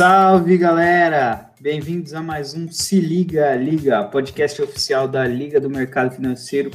Salve 0.00 0.56
galera! 0.56 1.50
Bem-vindos 1.60 2.14
a 2.14 2.22
mais 2.22 2.54
um 2.54 2.66
Se 2.72 2.98
Liga 2.98 3.54
Liga, 3.54 4.02
podcast 4.04 4.62
oficial 4.62 5.06
da 5.06 5.26
Liga 5.26 5.60
do 5.60 5.68
Mercado 5.68 6.10
Financeiro 6.10 6.70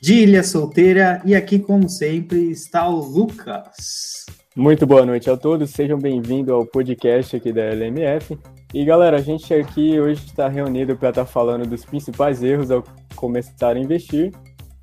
de 0.00 0.14
Ilha 0.14 0.42
Solteira. 0.42 1.20
E 1.26 1.34
aqui, 1.34 1.58
como 1.58 1.90
sempre, 1.90 2.50
está 2.50 2.88
o 2.88 3.00
Lucas. 3.00 4.24
Muito 4.56 4.86
boa 4.86 5.04
noite 5.04 5.28
a 5.28 5.36
todos, 5.36 5.72
sejam 5.72 5.98
bem-vindos 5.98 6.54
ao 6.54 6.64
podcast 6.64 7.36
aqui 7.36 7.52
da 7.52 7.60
LMF. 7.64 8.38
E 8.72 8.82
galera, 8.82 9.18
a 9.18 9.20
gente 9.20 9.52
aqui 9.52 10.00
hoje 10.00 10.24
está 10.24 10.48
reunido 10.48 10.96
para 10.96 11.10
estar 11.10 11.26
tá 11.26 11.30
falando 11.30 11.68
dos 11.68 11.84
principais 11.84 12.42
erros 12.42 12.70
ao 12.70 12.82
começar 13.14 13.76
a 13.76 13.78
investir. 13.78 14.32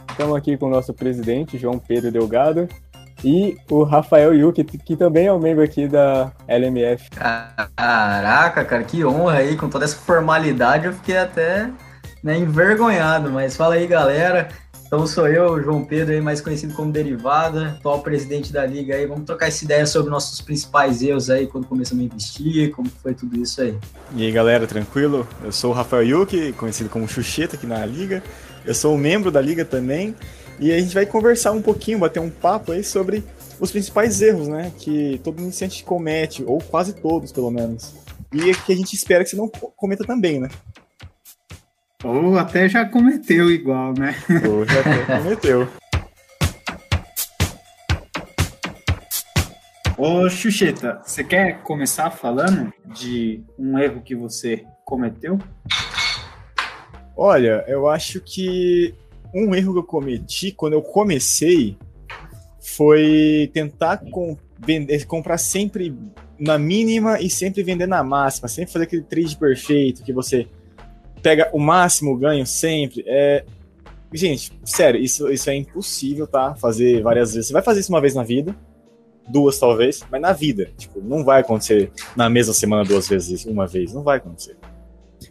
Estamos 0.07 0.36
aqui 0.36 0.55
com 0.55 0.68
o 0.68 0.70
nosso 0.70 0.93
presidente, 0.93 1.57
João 1.57 1.79
Pedro 1.79 2.11
Delgado, 2.11 2.70
e 3.24 3.57
o 3.70 3.84
Rafael 3.84 4.34
Yuki, 4.34 4.64
que 4.64 4.96
também 4.96 5.28
é 5.28 5.34
um 5.34 5.39
membro 5.39 5.64
aqui 5.64 5.88
da 5.88 6.32
LMF. 6.48 7.10
Caraca, 7.12 8.66
cara, 8.66 8.84
que 8.84 9.06
honra 9.06 9.38
aí, 9.38 9.56
com 9.56 9.70
toda 9.70 9.86
essa 9.86 9.96
formalidade, 9.96 10.88
eu 10.88 10.93
fiquei 10.93 11.18
até 11.18 11.70
né, 12.24 12.38
envergonhado, 12.38 13.29
mas 13.32 13.56
fala 13.56 13.76
aí, 13.76 13.88
galera. 13.88 14.50
Então 14.86 15.07
sou 15.07 15.26
eu, 15.26 15.64
João 15.64 15.86
Pedro, 15.86 16.14
aí, 16.14 16.20
mais 16.20 16.42
conhecido 16.42 16.74
como 16.74 16.92
Derivada, 16.92 17.70
atual 17.70 18.02
presidente 18.02 18.52
da 18.52 18.65
Liga 18.65 18.93
aí. 18.93 19.06
Vamos 19.06 19.24
trocar 19.24 19.48
essa 19.48 19.64
ideia 19.64 19.86
sobre 19.86 20.12
nossos 20.12 20.42
principais 20.42 21.01
erros 21.01 21.29
aí, 21.29 21.48
quando 21.48 21.65
começamos 21.65 22.04
a 22.04 22.06
investir, 22.07 22.71
como 22.71 22.90
foi 23.01 23.14
tudo 23.14 23.38
isso 23.42 23.62
aí. 23.62 23.74
E 24.14 24.26
aí, 24.26 24.32
galera, 24.34 24.68
tranquilo? 24.68 25.26
Eu 25.42 25.51
sou 25.54 25.71
o 25.71 25.74
Rafael 25.74 26.04
Yuki, 26.04 26.51
conhecido 26.54 26.90
como 26.90 27.07
Xuxeta 27.07 27.56
aqui 27.56 27.65
na 27.65 27.86
Liga. 27.86 28.21
Eu 28.65 28.76
sou 28.76 28.93
um 28.93 28.98
membro 28.98 29.32
da 29.32 29.40
Liga 29.40 29.64
também. 29.64 30.14
E 30.61 30.71
a 30.71 30.79
gente 30.79 30.93
vai 30.93 31.07
conversar 31.07 31.54
um 31.54 31.61
pouquinho, 31.61 31.97
bater 31.97 32.20
um 32.20 32.30
papo 32.30 32.72
aí 32.72 32.83
sobre 32.83 33.23
os 33.59 33.72
principais 33.72 34.22
erros, 34.22 34.48
né? 34.48 34.72
Que 34.78 35.20
todo 35.23 35.42
iniciante 35.42 35.84
comete, 35.84 36.44
ou 36.45 36.59
quase 36.59 36.94
todos, 36.94 37.31
pelo 37.31 37.50
menos. 37.50 37.95
E 38.31 38.54
que 38.54 38.72
a 38.72 38.76
gente 38.76 38.94
espera 38.94 39.23
que 39.23 39.32
você 39.32 39.36
não 39.36 39.50
cometa 39.50 40.06
também, 40.06 40.39
né? 40.39 40.50
Ou 42.04 42.38
até 42.38 42.70
já 42.70 42.86
cometeu 42.86 43.50
igual, 43.50 43.95
né? 43.98 44.16
Ou 44.48 44.64
já 44.64 44.82
até 44.82 45.17
cometeu. 45.17 45.67
Ô, 49.98 50.30
Xuxeta, 50.30 51.02
você 51.04 51.23
quer 51.23 51.64
começar 51.64 52.12
falando 52.12 52.72
de 52.86 53.44
um 53.58 53.80
erro 53.80 54.02
que 54.02 54.16
você 54.16 54.64
cometeu? 54.86 55.39
Olha, 57.17 57.66
eu 57.67 57.88
acho 57.88 58.22
que 58.22 58.94
um 59.34 59.54
erro 59.56 59.74
que 59.74 59.80
eu 59.80 59.84
cometi 59.84 60.52
quando 60.52 60.74
eu 60.74 60.82
comecei 60.82 61.78
foi 62.60 63.50
tentar 63.54 63.98
com, 63.98 64.38
vender, 64.60 65.06
comprar 65.06 65.38
sempre 65.38 65.96
na 66.40 66.58
mínima 66.58 67.20
e 67.20 67.30
sempre 67.30 67.64
vender 67.64 67.88
na 67.88 68.04
máxima, 68.04 68.48
sempre 68.48 68.72
fazer 68.72 68.86
aquele 68.86 69.04
trade 69.04 69.36
perfeito 69.36 70.04
que 70.04 70.14
você 70.14 70.48
pega 71.22 71.50
o 71.54 71.60
máximo 71.60 72.18
ganho 72.18 72.46
sempre. 72.46 73.04
É... 73.08 73.46
Gente, 74.14 74.52
sério, 74.66 75.02
isso, 75.02 75.32
isso 75.32 75.50
é 75.50 75.56
impossível, 75.56 76.28
tá? 76.28 76.54
Fazer 76.56 77.02
várias 77.02 77.34
vezes. 77.34 77.48
Você 77.48 77.54
vai 77.54 77.62
fazer 77.62 77.80
isso 77.80 77.94
uma 77.94 78.02
vez 78.02 78.14
na 78.14 78.23
vida, 78.23 78.56
duas 79.28 79.58
talvez, 79.58 80.04
mas 80.12 80.22
na 80.22 80.34
vida, 80.34 80.70
tipo, 80.78 81.00
não 81.02 81.23
vai 81.23 81.42
acontecer 81.42 81.92
na 82.16 82.30
mesma 82.30 82.54
semana 82.54 82.84
duas 82.84 83.08
vezes, 83.08 83.45
uma 83.45 83.66
vez, 83.66 83.94
não 83.94 84.04
vai 84.04 84.18
acontecer. 84.18 84.58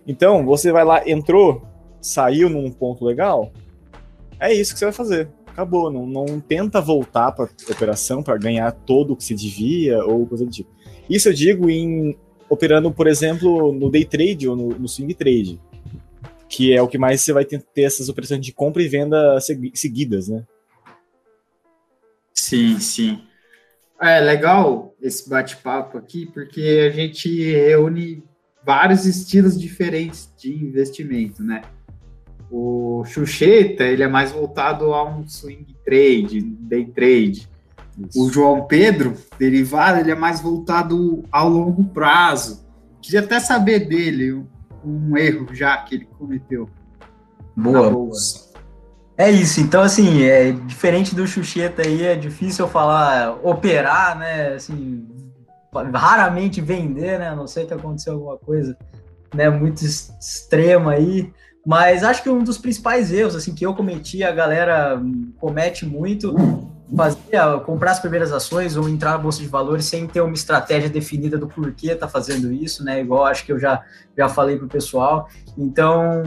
Então, 0.06 0.46
você 0.46 0.72
vai 0.72 0.84
lá, 0.84 1.06
entrou, 1.08 1.62
saiu 2.00 2.48
num 2.48 2.70
ponto 2.70 3.04
legal, 3.04 3.52
é 4.40 4.54
isso 4.54 4.72
que 4.72 4.78
você 4.78 4.86
vai 4.86 4.94
fazer. 4.94 5.28
Acabou. 5.46 5.90
Não, 5.92 6.06
não 6.06 6.40
tenta 6.40 6.80
voltar 6.80 7.32
para 7.32 7.48
operação 7.68 8.22
para 8.22 8.38
ganhar 8.38 8.72
todo 8.72 9.12
o 9.12 9.16
que 9.16 9.24
se 9.24 9.34
devia 9.34 10.02
ou 10.04 10.26
coisa 10.26 10.44
do 10.44 10.50
tipo. 10.50 10.70
Isso 11.08 11.28
eu 11.28 11.32
digo 11.32 11.68
em 11.68 12.16
operando, 12.48 12.90
por 12.92 13.06
exemplo, 13.06 13.72
no 13.72 13.90
day 13.90 14.04
trade 14.04 14.48
ou 14.48 14.56
no, 14.56 14.68
no 14.70 14.88
swing 14.88 15.14
trade, 15.14 15.60
que 16.48 16.72
é 16.72 16.82
o 16.82 16.88
que 16.88 16.98
mais 16.98 17.20
você 17.20 17.32
vai 17.32 17.44
ter, 17.44 17.62
ter 17.62 17.82
essas 17.82 18.08
operações 18.08 18.40
de 18.40 18.52
compra 18.52 18.82
e 18.82 18.88
venda 18.88 19.38
seguidas, 19.72 20.28
né? 20.28 20.44
Sim, 22.34 22.80
sim. 22.80 23.22
É 24.00 24.18
legal 24.18 24.94
esse 25.00 25.28
bate-papo 25.28 25.98
aqui, 25.98 26.26
porque 26.26 26.88
a 26.88 26.90
gente 26.90 27.52
reúne 27.52 28.24
vários 28.64 29.06
estilos 29.06 29.58
diferentes 29.58 30.32
de 30.36 30.52
investimento, 30.52 31.42
né? 31.42 31.62
O 32.50 33.04
Xuxeta, 33.04 33.84
ele 33.84 34.02
é 34.02 34.08
mais 34.08 34.32
voltado 34.32 34.92
a 34.92 35.04
um 35.04 35.26
swing 35.26 35.76
trade, 35.84 36.40
day 36.40 36.84
trade. 36.86 37.48
Isso. 37.98 38.24
O 38.24 38.30
João 38.30 38.66
Pedro, 38.66 39.14
derivado, 39.38 40.00
ele 40.00 40.10
é 40.10 40.14
mais 40.14 40.40
voltado 40.40 41.22
ao 41.30 41.48
longo 41.48 41.84
prazo. 41.84 42.64
Queria 43.00 43.20
até 43.20 43.38
saber 43.38 43.80
dele 43.88 44.44
um, 44.84 45.16
erro 45.16 45.54
já 45.54 45.76
que 45.78 45.94
ele 45.94 46.08
cometeu. 46.18 46.68
Boa, 47.56 47.90
boa. 47.90 48.10
É 49.16 49.30
isso, 49.30 49.60
então 49.60 49.82
assim, 49.82 50.22
é 50.22 50.50
diferente 50.50 51.14
do 51.14 51.26
Xuxeta 51.26 51.82
aí, 51.86 52.04
é 52.04 52.14
difícil 52.14 52.64
eu 52.64 52.70
falar 52.70 53.38
operar, 53.42 54.18
né, 54.18 54.54
assim, 54.54 55.06
raramente 55.92 56.62
vender, 56.62 57.18
né, 57.18 57.28
a 57.28 57.36
não 57.36 57.46
sei 57.46 57.66
que 57.66 57.74
aconteceu 57.74 58.14
alguma 58.14 58.38
coisa, 58.38 58.74
né, 59.34 59.50
muito 59.50 59.84
extrema 59.84 60.92
aí, 60.92 61.30
mas 61.66 62.02
acho 62.02 62.22
que 62.22 62.30
um 62.30 62.42
dos 62.42 62.58
principais 62.58 63.12
erros 63.12 63.36
assim 63.36 63.54
que 63.54 63.64
eu 63.64 63.74
cometi, 63.74 64.22
a 64.22 64.32
galera 64.32 65.00
comete 65.38 65.84
muito, 65.84 66.34
fazer, 66.96 67.20
comprar 67.64 67.92
as 67.92 68.00
primeiras 68.00 68.32
ações 68.32 68.76
ou 68.76 68.88
entrar 68.88 69.12
na 69.12 69.18
bolsa 69.18 69.40
de 69.40 69.46
valores 69.46 69.84
sem 69.84 70.06
ter 70.06 70.20
uma 70.20 70.34
estratégia 70.34 70.88
definida 70.88 71.38
do 71.38 71.46
porquê 71.46 71.94
tá 71.94 72.08
fazendo 72.08 72.52
isso, 72.52 72.84
né? 72.84 73.00
Igual 73.00 73.26
acho 73.26 73.44
que 73.44 73.52
eu 73.52 73.58
já, 73.58 73.82
já 74.16 74.28
falei 74.28 74.56
pro 74.56 74.68
pessoal. 74.68 75.28
Então, 75.56 76.22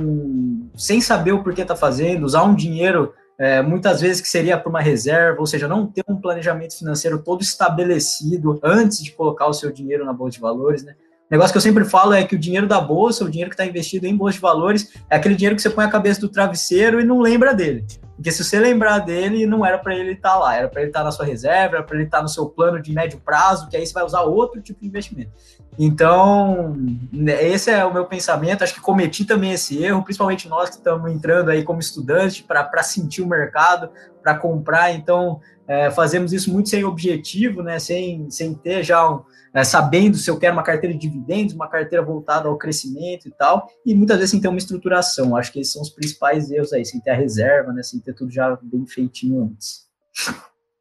sem 0.76 1.02
saber 1.02 1.32
o 1.32 1.44
porquê 1.44 1.66
tá 1.66 1.76
fazendo, 1.76 2.24
usar 2.24 2.44
um 2.44 2.56
dinheiro 2.56 3.14
é, 3.38 3.62
muitas 3.62 4.00
vezes 4.00 4.22
que 4.22 4.28
seria 4.28 4.58
para 4.58 4.70
uma 4.70 4.80
reserva, 4.80 5.40
ou 5.40 5.48
seja, 5.48 5.68
não 5.68 5.88
ter 5.88 6.04
um 6.08 6.16
planejamento 6.16 6.78
financeiro 6.78 7.20
todo 7.20 7.42
estabelecido 7.42 8.60
antes 8.64 9.04
de 9.04 9.12
colocar 9.12 9.48
o 9.48 9.54
seu 9.54 9.72
dinheiro 9.72 10.06
na 10.06 10.14
bolsa 10.14 10.34
de 10.34 10.40
valores, 10.40 10.84
né? 10.84 10.96
Negócio 11.34 11.52
que 11.52 11.58
eu 11.58 11.62
sempre 11.62 11.84
falo 11.84 12.14
é 12.14 12.24
que 12.24 12.36
o 12.36 12.40
dinheiro 12.40 12.68
da 12.68 12.80
bolsa, 12.80 13.26
o 13.26 13.30
dinheiro 13.30 13.50
que 13.50 13.56
está 13.56 13.66
investido 13.66 14.06
em 14.06 14.16
bolsa 14.16 14.36
de 14.36 14.40
valores, 14.40 14.94
é 15.10 15.16
aquele 15.16 15.34
dinheiro 15.34 15.56
que 15.56 15.64
você 15.64 15.70
põe 15.70 15.84
a 15.84 15.90
cabeça 15.90 16.22
do 16.22 16.30
travesseiro 16.30 17.02
e 17.02 17.04
não 17.04 17.20
lembra 17.20 17.56
dele. 17.56 17.84
Porque 18.16 18.32
se 18.32 18.44
você 18.44 18.60
lembrar 18.60 19.00
dele, 19.00 19.48
não 19.48 19.66
era 19.66 19.80
para 19.80 19.96
ele 19.96 20.12
estar 20.12 20.34
tá 20.34 20.38
lá, 20.38 20.56
era 20.56 20.68
para 20.68 20.82
ele 20.82 20.92
estar 20.92 21.00
tá 21.00 21.06
na 21.06 21.12
sua 21.12 21.26
reserva, 21.26 21.78
era 21.78 21.84
para 21.84 21.96
ele 21.96 22.06
estar 22.06 22.18
tá 22.18 22.24
no 22.24 22.30
seu 22.30 22.46
plano 22.46 22.80
de 22.80 22.94
médio 22.94 23.20
prazo, 23.20 23.68
que 23.68 23.76
aí 23.76 23.86
você 23.86 23.92
vai 23.92 24.04
usar 24.04 24.22
outro 24.22 24.62
tipo 24.62 24.80
de 24.80 24.88
investimento. 24.88 25.32
Então, 25.78 26.76
né, 27.12 27.44
esse 27.48 27.72
é 27.72 27.84
o 27.84 27.94
meu 27.94 28.06
pensamento. 28.06 28.64
Acho 28.64 28.74
que 28.74 28.82
cometi 28.82 29.26
também 29.26 29.54
esse 29.54 29.82
erro, 29.84 30.04
principalmente 30.04 30.48
nós 30.48 30.70
que 30.70 30.78
estamos 30.78 31.12
entrando 31.12 31.50
aí 31.50 31.64
como 31.64 31.80
estudantes 31.80 32.42
para 32.42 32.84
sentir 32.84 33.22
o 33.22 33.28
mercado, 33.28 33.90
para 34.22 34.38
comprar. 34.38 34.92
Então, 34.94 35.40
é, 35.68 35.90
fazemos 35.90 36.34
isso 36.34 36.52
muito 36.52 36.70
sem 36.70 36.84
objetivo, 36.84 37.64
né? 37.64 37.80
Sem, 37.80 38.30
sem 38.30 38.54
ter 38.54 38.84
já 38.84 39.10
um, 39.10 39.24
é, 39.54 39.64
sabendo 39.64 40.18
se 40.18 40.30
eu 40.30 40.38
quero 40.38 40.54
uma 40.54 40.64
carteira 40.64 40.96
de 40.96 41.00
dividendos, 41.00 41.54
uma 41.54 41.68
carteira 41.68 42.04
voltada 42.04 42.48
ao 42.48 42.58
crescimento 42.58 43.28
e 43.28 43.32
tal, 43.32 43.68
e 43.86 43.94
muitas 43.94 44.18
vezes 44.18 44.32
sem 44.32 44.42
ter 44.42 44.48
uma 44.48 44.58
estruturação. 44.58 45.36
Acho 45.36 45.52
que 45.52 45.60
esses 45.60 45.72
são 45.72 45.82
os 45.82 45.90
principais 45.90 46.52
erros 46.52 46.74
aí, 46.74 46.86
sem 46.86 47.00
ter 47.00 47.12
a 47.12 47.16
reserva, 47.16 47.72
né, 47.72 47.84
sem 47.84 48.00
ter 48.00 48.14
tudo 48.14 48.32
já 48.32 48.58
bem 48.62 48.86
feitinho 48.86 49.44
antes. 49.44 49.88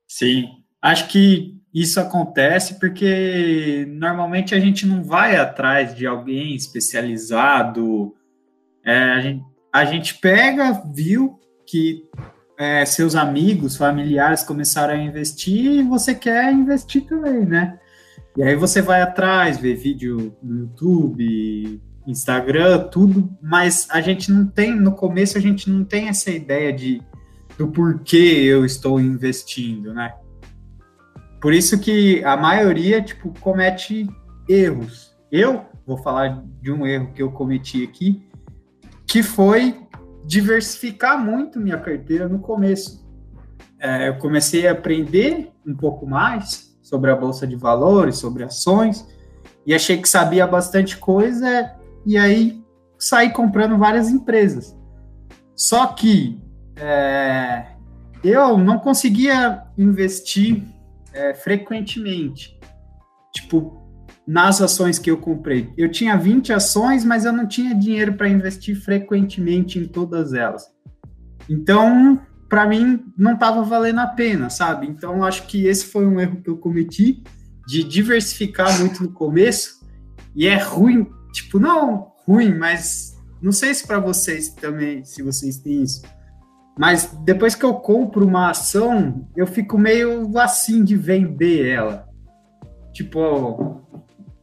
Sim, 0.08 0.46
acho 0.80 1.08
que 1.08 1.61
isso 1.74 1.98
acontece 1.98 2.78
porque 2.78 3.86
normalmente 3.90 4.54
a 4.54 4.60
gente 4.60 4.86
não 4.86 5.02
vai 5.02 5.36
atrás 5.36 5.94
de 5.94 6.06
alguém 6.06 6.54
especializado. 6.54 8.14
É, 8.84 9.12
a, 9.12 9.20
gente, 9.20 9.44
a 9.72 9.84
gente 9.84 10.14
pega, 10.18 10.82
viu 10.92 11.38
que 11.66 12.04
é, 12.58 12.84
seus 12.84 13.14
amigos, 13.14 13.76
familiares 13.76 14.42
começaram 14.42 14.94
a 14.94 14.98
investir 14.98 15.72
e 15.72 15.82
você 15.82 16.14
quer 16.14 16.52
investir 16.52 17.06
também, 17.06 17.46
né? 17.46 17.78
E 18.36 18.42
aí 18.42 18.54
você 18.54 18.80
vai 18.80 19.00
atrás, 19.02 19.58
vê 19.58 19.74
vídeo 19.74 20.36
no 20.42 20.60
YouTube, 20.60 21.80
Instagram, 22.06 22.88
tudo, 22.88 23.30
mas 23.42 23.86
a 23.90 24.00
gente 24.00 24.30
não 24.30 24.46
tem, 24.46 24.74
no 24.74 24.92
começo 24.92 25.38
a 25.38 25.40
gente 25.40 25.70
não 25.70 25.84
tem 25.84 26.08
essa 26.08 26.30
ideia 26.30 26.72
de 26.72 27.00
do 27.58 27.68
porquê 27.68 28.16
eu 28.16 28.64
estou 28.64 28.98
investindo, 28.98 29.92
né? 29.92 30.14
Por 31.42 31.52
isso 31.52 31.80
que 31.80 32.24
a 32.24 32.36
maioria, 32.36 33.02
tipo, 33.02 33.34
comete 33.40 34.08
erros. 34.48 35.12
Eu 35.30 35.64
vou 35.84 35.98
falar 35.98 36.44
de 36.60 36.70
um 36.70 36.86
erro 36.86 37.12
que 37.12 37.20
eu 37.20 37.32
cometi 37.32 37.82
aqui, 37.82 38.24
que 39.04 39.24
foi 39.24 39.82
diversificar 40.24 41.18
muito 41.18 41.58
minha 41.58 41.78
carteira 41.78 42.28
no 42.28 42.38
começo. 42.38 43.04
É, 43.80 44.08
eu 44.08 44.18
comecei 44.18 44.68
a 44.68 44.72
aprender 44.72 45.50
um 45.66 45.74
pouco 45.74 46.06
mais, 46.06 46.78
sobre 46.80 47.10
a 47.10 47.16
bolsa 47.16 47.44
de 47.44 47.56
valores, 47.56 48.18
sobre 48.18 48.44
ações, 48.44 49.04
e 49.66 49.74
achei 49.74 50.00
que 50.00 50.08
sabia 50.08 50.46
bastante 50.46 50.96
coisa, 50.96 51.74
e 52.06 52.16
aí 52.16 52.62
saí 52.96 53.30
comprando 53.30 53.76
várias 53.76 54.08
empresas. 54.08 54.76
Só 55.56 55.88
que 55.88 56.40
é, 56.76 57.66
eu 58.22 58.56
não 58.56 58.78
conseguia 58.78 59.64
investir 59.76 60.62
é, 61.12 61.34
frequentemente. 61.34 62.58
Tipo, 63.34 63.82
nas 64.26 64.60
ações 64.60 64.98
que 64.98 65.10
eu 65.10 65.18
comprei. 65.18 65.72
Eu 65.76 65.90
tinha 65.90 66.16
20 66.16 66.52
ações, 66.52 67.04
mas 67.04 67.24
eu 67.24 67.32
não 67.32 67.46
tinha 67.46 67.74
dinheiro 67.74 68.14
para 68.14 68.28
investir 68.28 68.76
frequentemente 68.76 69.78
em 69.78 69.86
todas 69.86 70.32
elas. 70.32 70.66
Então, 71.48 72.20
para 72.48 72.66
mim, 72.66 73.02
não 73.16 73.34
estava 73.34 73.62
valendo 73.62 74.00
a 74.00 74.06
pena, 74.06 74.48
sabe? 74.48 74.86
Então, 74.86 75.24
acho 75.24 75.46
que 75.46 75.66
esse 75.66 75.86
foi 75.86 76.06
um 76.06 76.20
erro 76.20 76.40
que 76.42 76.50
eu 76.50 76.56
cometi 76.56 77.22
de 77.66 77.82
diversificar 77.82 78.78
muito 78.78 79.02
no 79.02 79.12
começo. 79.12 79.80
E 80.34 80.46
é 80.46 80.56
ruim, 80.56 81.06
tipo, 81.32 81.58
não 81.58 82.12
ruim, 82.26 82.54
mas 82.54 83.16
não 83.40 83.52
sei 83.52 83.74
se 83.74 83.86
para 83.86 83.98
vocês 83.98 84.50
também, 84.50 85.04
se 85.04 85.22
vocês 85.22 85.58
têm 85.58 85.82
isso. 85.82 86.02
Mas 86.78 87.12
depois 87.24 87.54
que 87.54 87.64
eu 87.64 87.74
compro 87.74 88.26
uma 88.26 88.50
ação, 88.50 89.28
eu 89.36 89.46
fico 89.46 89.76
meio 89.78 90.36
assim 90.38 90.82
de 90.82 90.96
vender 90.96 91.68
ela. 91.68 92.08
Tipo, 92.92 93.82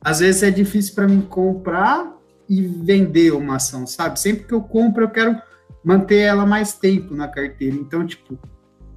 às 0.02 0.20
vezes 0.20 0.44
é 0.44 0.52
difícil 0.52 0.96
para 0.96 1.08
mim 1.08 1.22
comprar 1.22 2.16
e 2.48 2.62
vender 2.62 3.32
uma 3.32 3.58
ação, 3.58 3.86
sabe? 3.86 4.20
Sempre 4.20 4.46
que 4.46 4.54
eu 4.54 4.62
compro, 4.62 5.04
eu 5.04 5.10
quero 5.10 5.40
manter 5.84 6.20
ela 6.20 6.46
mais 6.46 6.74
tempo 6.74 7.14
na 7.14 7.28
carteira. 7.28 7.76
Então, 7.76 8.06
tipo, 8.06 8.38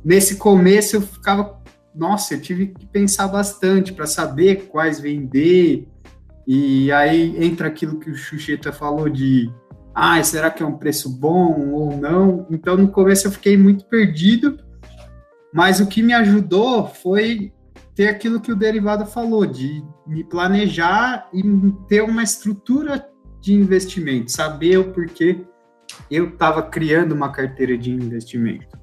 nesse 0.05 0.37
começo 0.37 0.97
eu 0.97 1.03
ficava, 1.03 1.61
nossa, 1.95 2.35
eu 2.35 2.41
tive 2.41 2.69
que 2.69 2.87
pensar 2.87 3.29
bastante 3.29 3.93
para 3.93 4.07
saber 4.07 4.69
quais 4.69 5.01
vender. 5.01 5.87
E 6.47 6.91
aí 6.93 7.45
entra 7.45 7.69
aquilo 7.69 7.99
que 7.99 8.11
o 8.11 8.15
Xuxeta 8.15 8.73
falou 8.73 9.09
de, 9.09 9.51
ah, 9.95 10.23
será 10.23 10.51
que 10.51 10.63
é 10.63 10.67
um 10.67 10.79
preço 10.79 11.09
bom 11.09 11.71
ou 11.73 11.97
não? 11.97 12.47
Então, 12.51 12.77
no 12.77 12.89
começo 12.89 13.27
eu 13.27 13.33
fiquei 13.33 13.57
muito 13.57 13.85
perdido, 13.87 14.59
mas 15.53 15.81
o 15.81 15.87
que 15.87 16.03
me 16.03 16.15
ajudou 16.15 16.87
foi 16.87 17.53
ter 17.95 18.09
aquilo 18.09 18.41
que 18.41 18.51
o 18.51 18.57
derivado 18.57 19.05
falou, 19.05 19.45
de 19.45 19.85
me 20.07 20.25
planejar 20.25 21.29
e 21.33 21.43
ter 21.89 22.03
uma 22.03 22.23
estrutura 22.23 23.07
de 23.41 23.53
investimento, 23.53 24.33
saber 24.33 24.79
o 24.79 24.93
porquê 24.93 25.45
eu 26.11 26.29
estava 26.29 26.63
criando 26.63 27.13
uma 27.13 27.31
carteira 27.31 27.77
de 27.77 27.91
investimento. 27.91 28.79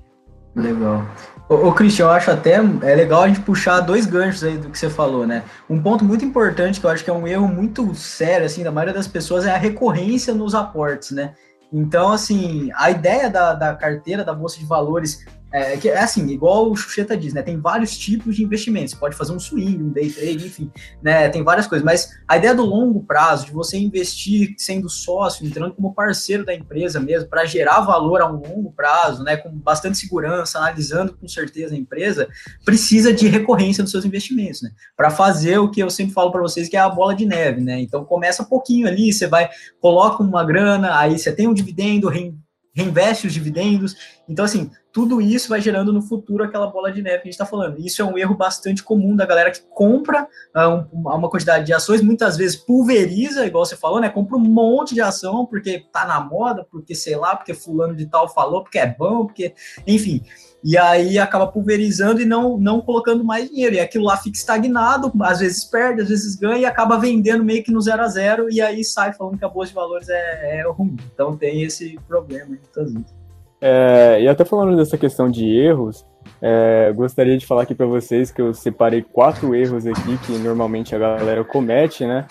Legal. 0.56 1.06
Ô, 1.50 1.74
Cristian, 1.74 2.06
eu 2.06 2.10
acho 2.12 2.30
até 2.30 2.58
é 2.58 2.96
legal 2.96 3.24
a 3.24 3.28
gente 3.28 3.40
puxar 3.40 3.80
dois 3.80 4.06
ganchos 4.06 4.44
aí 4.44 4.56
do 4.56 4.70
que 4.70 4.78
você 4.78 4.88
falou, 4.88 5.26
né? 5.26 5.44
Um 5.68 5.82
ponto 5.82 6.06
muito 6.06 6.24
importante 6.24 6.80
que 6.80 6.86
eu 6.86 6.92
acho 6.92 7.04
que 7.04 7.10
é 7.10 7.14
um 7.14 7.28
erro 7.28 7.48
muito 7.48 7.96
sério, 7.96 8.46
assim, 8.46 8.64
da 8.64 8.72
maioria 8.72 8.94
das 8.94 9.08
pessoas 9.08 9.48
é 9.48 9.52
a 9.52 9.58
recorrência 9.58 10.32
nos 10.32 10.54
aportes, 10.54 11.10
né? 11.10 11.34
Então, 11.74 12.12
assim, 12.12 12.70
a 12.76 12.92
ideia 12.92 13.32
da, 13.32 13.56
da 13.56 13.74
carteira 13.74 14.24
da 14.24 14.32
Bolsa 14.32 14.60
de 14.60 14.66
Valores 14.66 15.26
é, 15.52 15.78
que, 15.78 15.90
é 15.90 15.98
assim, 15.98 16.28
igual 16.28 16.70
o 16.70 16.76
Xuxeta 16.76 17.18
diz, 17.18 17.34
né? 17.34 17.42
Tem 17.42 17.60
vários 17.60 17.98
tipos 17.98 18.36
de 18.36 18.44
investimentos. 18.44 18.92
Você 18.92 19.00
pode 19.00 19.16
fazer 19.16 19.32
um 19.34 19.40
swing, 19.40 19.84
um 19.84 19.90
day 19.90 20.10
trade, 20.10 20.46
enfim, 20.46 20.72
né? 21.02 21.28
Tem 21.30 21.44
várias 21.44 21.66
coisas. 21.66 21.84
Mas 21.84 22.10
a 22.28 22.38
ideia 22.38 22.54
do 22.54 22.64
longo 22.64 23.04
prazo, 23.04 23.48
de 23.48 23.52
você 23.52 23.78
investir 23.78 24.54
sendo 24.58 24.88
sócio, 24.90 25.46
entrando 25.46 25.74
como 25.74 25.94
parceiro 25.94 26.46
da 26.46 26.54
empresa 26.54 27.00
mesmo, 27.00 27.28
para 27.30 27.46
gerar 27.46 27.82
valor 27.82 28.22
a 28.22 28.28
um 28.32 28.40
longo 28.40 28.72
prazo, 28.74 29.24
né? 29.24 29.38
Com 29.38 29.50
bastante 29.50 29.98
segurança, 29.98 30.60
analisando 30.60 31.18
com 31.18 31.28
certeza 31.28 31.74
a 31.74 31.78
empresa, 31.78 32.28
precisa 32.64 33.12
de 33.12 33.28
recorrência 33.28 33.84
dos 33.84 33.92
seus 33.92 34.06
investimentos, 34.06 34.62
né? 34.62 34.70
Para 34.96 35.10
fazer 35.10 35.58
o 35.58 35.72
que 35.72 35.82
eu 35.82 35.90
sempre 35.90 36.14
falo 36.14 36.32
para 36.32 36.42
vocês, 36.42 36.70
que 36.70 36.78
é 36.78 36.80
a 36.80 36.90
bola 36.90 37.16
de 37.16 37.26
neve, 37.26 37.62
né? 37.62 37.80
Então 37.80 38.06
começa 38.06 38.44
pouquinho 38.44 38.88
ali, 38.88 39.12
você 39.12 39.26
vai, 39.26 39.50
coloca 39.82 40.22
uma 40.22 40.44
grana, 40.44 40.98
aí 41.00 41.18
você 41.18 41.32
tem 41.32 41.48
um 41.48 41.54
dividendo, 41.54 42.08
reinveste 42.08 42.49
os 42.88 43.34
dividendos. 43.34 43.96
Então, 44.28 44.46
assim, 44.46 44.70
tudo 44.92 45.22
isso 45.22 45.50
vai 45.50 45.62
gerando 45.62 45.94
no 45.94 46.02
futuro 46.02 46.44
aquela 46.44 46.68
bola 46.68 46.92
de 46.92 47.02
neve 47.02 47.18
que 47.18 47.22
a 47.22 47.26
gente 47.26 47.34
está 47.34 47.46
falando. 47.46 47.80
Isso 47.80 48.02
é 48.02 48.06
um 48.06 48.18
erro 48.18 48.36
bastante 48.36 48.84
comum 48.84 49.16
da 49.16 49.26
galera 49.26 49.52
que 49.52 49.62
compra 49.70 50.28
uh, 50.56 50.88
uma 50.92 51.30
quantidade 51.30 51.66
de 51.66 51.74
ações, 51.74 52.02
muitas 52.02 52.38
vezes 52.38 52.56
pulveriza, 52.56 53.46
igual 53.46 53.66
você 53.66 53.76
falou, 53.76 54.00
né? 54.00 54.10
Compra 54.10 54.38
um 54.38 54.40
monte 54.40 54.94
de 54.94 55.02
ação 55.02 55.46
porque 55.46 55.86
tá 55.92 56.06
na 56.06 56.20
moda, 56.20 56.66
porque 56.70 56.96
sei 56.96 57.16
lá, 57.16 57.36
porque 57.36 57.54
fulano 57.54 57.96
de 57.96 58.06
tal 58.06 58.28
falou, 58.28 58.64
porque 58.64 58.80
é 58.80 58.88
bom, 58.88 59.26
porque. 59.26 59.54
Enfim. 59.86 60.24
E 60.64 60.78
aí 60.78 61.18
acaba 61.18 61.48
pulverizando 61.48 62.22
e 62.22 62.26
não, 62.26 62.58
não 62.58 62.82
colocando 62.82 63.24
mais 63.24 63.50
dinheiro. 63.50 63.76
E 63.76 63.80
aquilo 63.80 64.06
lá 64.06 64.18
fica 64.18 64.38
estagnado, 64.38 65.12
às 65.22 65.40
vezes 65.40 65.64
perde, 65.64 66.02
às 66.02 66.10
vezes 66.10 66.36
ganha 66.36 66.60
e 66.60 66.66
acaba 66.66 66.98
vendendo 66.98 67.44
meio 67.44 67.64
que 67.64 67.72
no 67.72 67.82
zero 67.82 68.02
a 68.02 68.08
zero, 68.08 68.52
e 68.52 68.62
aí 68.62 68.84
sai 68.84 69.14
falando 69.14 69.38
que 69.38 69.46
a 69.46 69.50
bolsa 69.50 69.70
de 69.70 69.76
valores 69.76 70.10
é, 70.10 70.60
é 70.60 70.64
ruim. 70.70 70.98
Então 71.14 71.38
tem 71.38 71.64
esse 71.64 71.98
problema 72.08 72.48
muitas 72.48 72.92
vezes. 72.92 73.20
É, 73.62 74.22
e 74.22 74.28
até 74.28 74.46
falando 74.46 74.78
dessa 74.78 74.98
questão 74.98 75.30
de 75.30 75.46
erros, 75.46 76.06
é, 76.42 76.92
gostaria 76.94 77.38
de 77.38 77.46
falar 77.46 77.64
aqui 77.64 77.76
para 77.76 77.86
vocês 77.86 78.32
que 78.32 78.42
eu 78.42 78.54
separei 78.54 79.02
quatro 79.02 79.54
erros 79.54 79.86
aqui 79.86 80.18
que 80.26 80.38
normalmente 80.38 80.96
a 80.96 81.00
galera 81.00 81.44
comete, 81.44 82.06
né? 82.06 82.26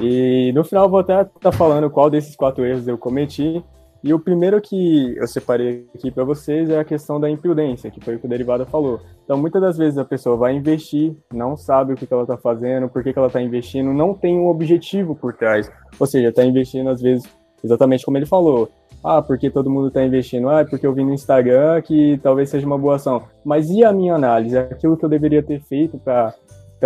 E 0.00 0.52
no 0.54 0.64
final 0.64 0.88
vou 0.88 1.00
até 1.00 1.22
estar 1.22 1.40
tá 1.40 1.52
falando 1.52 1.90
qual 1.90 2.10
desses 2.10 2.36
quatro 2.36 2.64
erros 2.64 2.86
eu 2.86 2.98
cometi. 2.98 3.64
E 4.04 4.12
o 4.12 4.20
primeiro 4.20 4.60
que 4.60 5.16
eu 5.16 5.26
separei 5.26 5.86
aqui 5.94 6.10
para 6.10 6.24
vocês 6.24 6.68
é 6.68 6.78
a 6.78 6.84
questão 6.84 7.18
da 7.18 7.30
imprudência, 7.30 7.90
que 7.90 8.04
foi 8.04 8.16
o 8.16 8.18
que 8.18 8.26
o 8.26 8.28
derivado 8.28 8.66
falou. 8.66 9.00
Então, 9.24 9.38
muitas 9.38 9.62
das 9.62 9.78
vezes 9.78 9.96
a 9.96 10.04
pessoa 10.04 10.36
vai 10.36 10.54
investir, 10.54 11.16
não 11.32 11.56
sabe 11.56 11.94
o 11.94 11.96
que, 11.96 12.06
que 12.06 12.12
ela 12.12 12.24
está 12.24 12.36
fazendo, 12.36 12.86
por 12.86 13.02
que, 13.02 13.14
que 13.14 13.18
ela 13.18 13.28
está 13.28 13.40
investindo, 13.40 13.94
não 13.94 14.12
tem 14.12 14.38
um 14.38 14.48
objetivo 14.48 15.16
por 15.16 15.32
trás. 15.32 15.72
Ou 15.98 16.06
seja, 16.06 16.28
está 16.28 16.44
investindo 16.44 16.90
às 16.90 17.00
vezes 17.00 17.26
exatamente 17.64 18.04
como 18.04 18.18
ele 18.18 18.26
falou. 18.26 18.68
Ah, 19.02 19.22
porque 19.22 19.48
todo 19.48 19.70
mundo 19.70 19.88
está 19.88 20.04
investindo. 20.04 20.50
Ah, 20.50 20.66
porque 20.66 20.86
eu 20.86 20.92
vi 20.92 21.02
no 21.02 21.14
Instagram 21.14 21.80
que 21.80 22.20
talvez 22.22 22.50
seja 22.50 22.66
uma 22.66 22.76
boa 22.76 22.96
ação. 22.96 23.22
Mas 23.42 23.70
e 23.70 23.82
a 23.82 23.90
minha 23.90 24.14
análise? 24.14 24.58
Aquilo 24.58 24.98
que 24.98 25.04
eu 25.06 25.08
deveria 25.08 25.42
ter 25.42 25.62
feito 25.62 25.96
para 25.96 26.34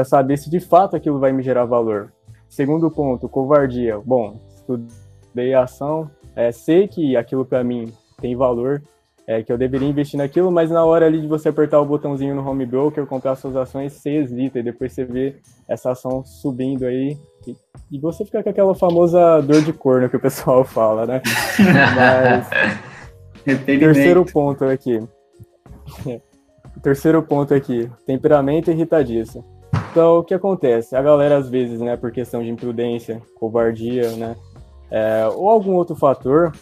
saber 0.04 0.36
se 0.36 0.48
de 0.48 0.60
fato 0.60 0.94
aquilo 0.94 1.18
vai 1.18 1.32
me 1.32 1.42
gerar 1.42 1.64
valor. 1.64 2.12
Segundo 2.48 2.88
ponto, 2.92 3.28
covardia. 3.28 3.98
Bom, 3.98 4.38
estudei 4.54 5.52
a 5.52 5.64
ação, 5.64 6.08
é, 6.38 6.52
sei 6.52 6.86
que 6.86 7.16
aquilo 7.16 7.44
para 7.44 7.64
mim 7.64 7.92
tem 8.20 8.36
valor, 8.36 8.80
é, 9.26 9.42
que 9.42 9.52
eu 9.52 9.58
deveria 9.58 9.88
investir 9.88 10.16
naquilo, 10.16 10.52
mas 10.52 10.70
na 10.70 10.84
hora 10.84 11.04
ali 11.04 11.20
de 11.20 11.26
você 11.26 11.48
apertar 11.48 11.80
o 11.80 11.84
botãozinho 11.84 12.32
no 12.32 12.48
home 12.48 12.64
broker, 12.64 13.04
comprar 13.06 13.34
suas 13.34 13.56
ações, 13.56 13.92
você 13.92 14.10
hesita 14.18 14.60
e 14.60 14.62
depois 14.62 14.92
você 14.92 15.04
vê 15.04 15.34
essa 15.68 15.90
ação 15.90 16.24
subindo 16.24 16.86
aí 16.86 17.18
e, 17.44 17.56
e 17.90 17.98
você 17.98 18.24
fica 18.24 18.40
com 18.40 18.50
aquela 18.50 18.72
famosa 18.72 19.40
dor 19.40 19.62
de 19.62 19.72
corno 19.72 20.08
que 20.08 20.16
o 20.16 20.20
pessoal 20.20 20.62
fala, 20.64 21.06
né? 21.06 21.22
Mas 21.96 22.48
terceiro 23.66 24.24
ponto 24.24 24.64
aqui. 24.64 25.02
terceiro 26.80 27.20
ponto 27.20 27.52
aqui, 27.52 27.90
temperamento 28.06 28.70
irritadiço. 28.70 29.44
Então, 29.90 30.18
o 30.18 30.24
que 30.24 30.34
acontece? 30.34 30.94
A 30.94 31.02
galera, 31.02 31.38
às 31.38 31.50
vezes, 31.50 31.80
né, 31.80 31.96
por 31.96 32.12
questão 32.12 32.42
de 32.42 32.48
imprudência, 32.48 33.20
covardia, 33.34 34.12
né, 34.12 34.36
é, 34.90 35.26
ou 35.26 35.48
algum 35.48 35.74
outro 35.74 35.94
fator, 35.94 36.52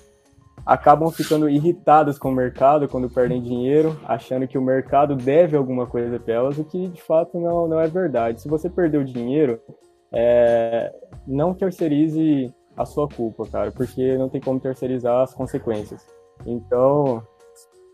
acabam 0.65 1.11
ficando 1.13 1.49
irritadas 1.49 2.19
com 2.19 2.29
o 2.31 2.35
mercado 2.35 2.89
quando 2.89 3.09
perdem 3.09 3.41
dinheiro, 3.41 3.99
achando 4.05 4.49
que 4.49 4.59
o 4.59 4.63
mercado 4.63 5.15
deve 5.15 5.57
alguma 5.57 5.87
coisa 5.87 6.19
para 6.19 6.35
elas, 6.35 6.59
o 6.59 6.65
que 6.65 6.89
de 6.89 7.01
fato 7.01 7.39
não, 7.39 7.69
não 7.69 7.81
é 7.81 7.87
verdade. 7.87 8.41
Se 8.41 8.49
você 8.49 8.69
perdeu 8.69 9.05
dinheiro, 9.05 9.61
é, 10.13 10.93
não 11.27 11.55
terceirize 11.55 12.53
a 12.77 12.85
sua 12.85 13.09
culpa, 13.09 13.47
cara, 13.47 13.71
porque 13.71 14.19
não 14.19 14.29
tem 14.29 14.41
como 14.41 14.59
terceirizar 14.59 15.23
as 15.23 15.33
consequências. 15.33 16.05
Então, 16.45 17.23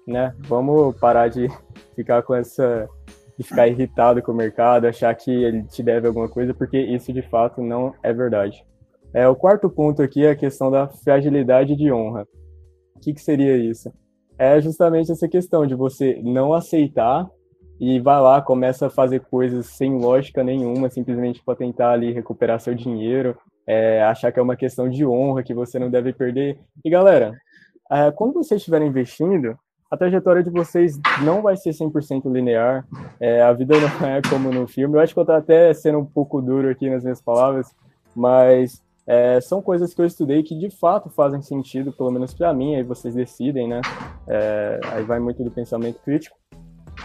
né, 0.09 0.35
vamos 0.41 0.99
parar 0.99 1.29
de 1.29 1.49
ficar 1.95 2.23
com 2.23 2.35
essa 2.35 2.89
de 3.37 3.45
ficar 3.45 3.67
irritado 3.67 4.23
com 4.23 4.33
o 4.33 4.35
mercado, 4.35 4.87
achar 4.87 5.15
que 5.15 5.31
ele 5.31 5.63
te 5.65 5.83
deve 5.83 6.07
alguma 6.07 6.29
coisa, 6.29 6.53
porque 6.53 6.79
isso 6.79 7.13
de 7.13 7.23
fato 7.23 7.63
não 7.63 7.95
é 8.03 8.13
verdade. 8.13 8.65
É, 9.15 9.29
o 9.29 9.37
quarto 9.37 9.69
ponto 9.69 10.03
aqui 10.03 10.25
é 10.25 10.31
a 10.31 10.37
questão 10.37 10.71
da 10.71 10.89
fragilidade 10.89 11.77
de 11.77 11.93
honra. 11.93 12.27
O 12.97 13.01
que, 13.01 13.13
que 13.13 13.21
seria 13.21 13.57
isso? 13.57 13.93
É 14.39 14.61
justamente 14.61 15.13
essa 15.13 15.29
questão 15.29 15.67
de 15.67 15.75
você 15.75 16.21
não 16.23 16.55
aceitar 16.55 17.29
e 17.79 18.01
vai 18.01 18.21
lá, 18.21 18.41
começa 18.41 18.87
a 18.87 18.91
fazer 18.91 19.21
coisas 19.21 19.67
sem 19.67 19.99
lógica 19.99 20.43
nenhuma, 20.43 20.89
simplesmente 20.89 21.43
para 21.45 21.57
tentar 21.57 21.93
ali 21.93 22.13
recuperar 22.13 22.61
seu 22.61 22.75
dinheiro, 22.75 23.37
é, 23.67 24.03
achar 24.03 24.33
que 24.33 24.39
é 24.39 24.43
uma 24.43 24.57
questão 24.57 24.89
de 24.89 25.05
honra 25.05 25.43
que 25.43 25.53
você 25.53 25.79
não 25.79 25.91
deve 25.91 26.13
perder. 26.13 26.59
E 26.85 26.89
galera, 26.89 27.33
é, 27.91 28.11
quando 28.13 28.35
vocês 28.35 28.61
estiverem 28.61 28.89
investindo, 28.89 29.59
a 29.91 29.97
trajetória 29.97 30.43
de 30.43 30.49
vocês 30.49 30.99
não 31.23 31.43
vai 31.43 31.55
ser 31.55 31.71
100% 31.71 32.33
linear. 32.33 32.87
É, 33.21 33.43
a 33.43 33.53
vida 33.53 33.75
não 33.79 34.09
é 34.09 34.23
como 34.23 34.51
no 34.51 34.67
filme. 34.67 34.97
Eu 34.97 35.01
acho 35.01 35.13
que 35.13 35.21
eu 35.21 35.23
estou 35.23 35.37
até 35.37 35.75
sendo 35.75 35.99
um 35.99 36.07
pouco 36.07 36.41
duro 36.41 36.71
aqui 36.71 36.89
nas 36.89 37.03
minhas 37.03 37.21
palavras, 37.21 37.75
mas 38.17 38.83
é, 39.07 39.41
são 39.41 39.61
coisas 39.61 39.93
que 39.93 40.01
eu 40.01 40.07
estudei 40.07 40.43
que 40.43 40.57
de 40.57 40.71
fato 40.71 41.11
fazem 41.11 41.43
sentido, 41.43 41.93
pelo 41.93 42.11
menos 42.11 42.33
para 42.33 42.53
mim, 42.55 42.77
aí 42.77 42.83
vocês 42.83 43.15
decidem, 43.15 43.69
né? 43.69 43.81
É, 44.29 44.81
aí 44.85 45.05
vai 45.05 45.19
muito 45.19 45.43
do 45.43 45.51
pensamento 45.51 46.01
crítico. 46.01 46.37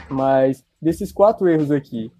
Mas 0.09 0.63
desses 0.81 1.11
quatro 1.11 1.49
erros 1.49 1.71
aqui, 1.71 2.11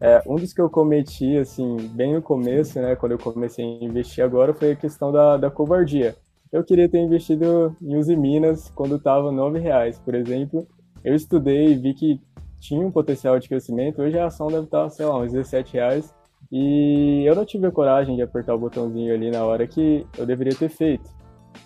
é, 0.00 0.22
um 0.26 0.36
dos 0.36 0.52
que 0.52 0.60
eu 0.60 0.70
cometi, 0.70 1.36
assim, 1.36 1.76
bem 1.94 2.14
no 2.14 2.22
começo, 2.22 2.80
né, 2.80 2.94
quando 2.94 3.12
eu 3.12 3.18
comecei 3.18 3.64
a 3.64 3.84
investir 3.84 4.24
agora, 4.24 4.54
foi 4.54 4.72
a 4.72 4.76
questão 4.76 5.10
da, 5.10 5.36
da 5.36 5.50
covardia. 5.50 6.14
Eu 6.52 6.62
queria 6.62 6.88
ter 6.88 6.98
investido 6.98 7.76
em 7.82 7.96
Uzi 7.96 8.14
Minas 8.14 8.70
quando 8.74 8.96
estava 8.96 9.32
nove 9.32 9.58
reais, 9.58 9.98
por 9.98 10.14
exemplo. 10.14 10.66
Eu 11.02 11.14
estudei 11.14 11.72
e 11.72 11.74
vi 11.74 11.94
que 11.94 12.20
tinha 12.60 12.86
um 12.86 12.92
potencial 12.92 13.38
de 13.38 13.48
crescimento. 13.48 14.00
Hoje 14.00 14.18
a 14.18 14.26
ação 14.26 14.46
deve 14.46 14.64
estar, 14.64 14.88
sei 14.90 15.04
lá, 15.04 15.18
uns 15.18 15.32
17 15.32 15.72
reais 15.72 16.14
E 16.50 17.24
eu 17.26 17.34
não 17.34 17.44
tive 17.44 17.66
a 17.66 17.70
coragem 17.70 18.16
de 18.16 18.22
apertar 18.22 18.54
o 18.54 18.58
botãozinho 18.58 19.14
ali 19.14 19.30
na 19.30 19.44
hora 19.44 19.66
que 19.66 20.06
eu 20.16 20.26
deveria 20.26 20.54
ter 20.54 20.68
feito. 20.68 21.08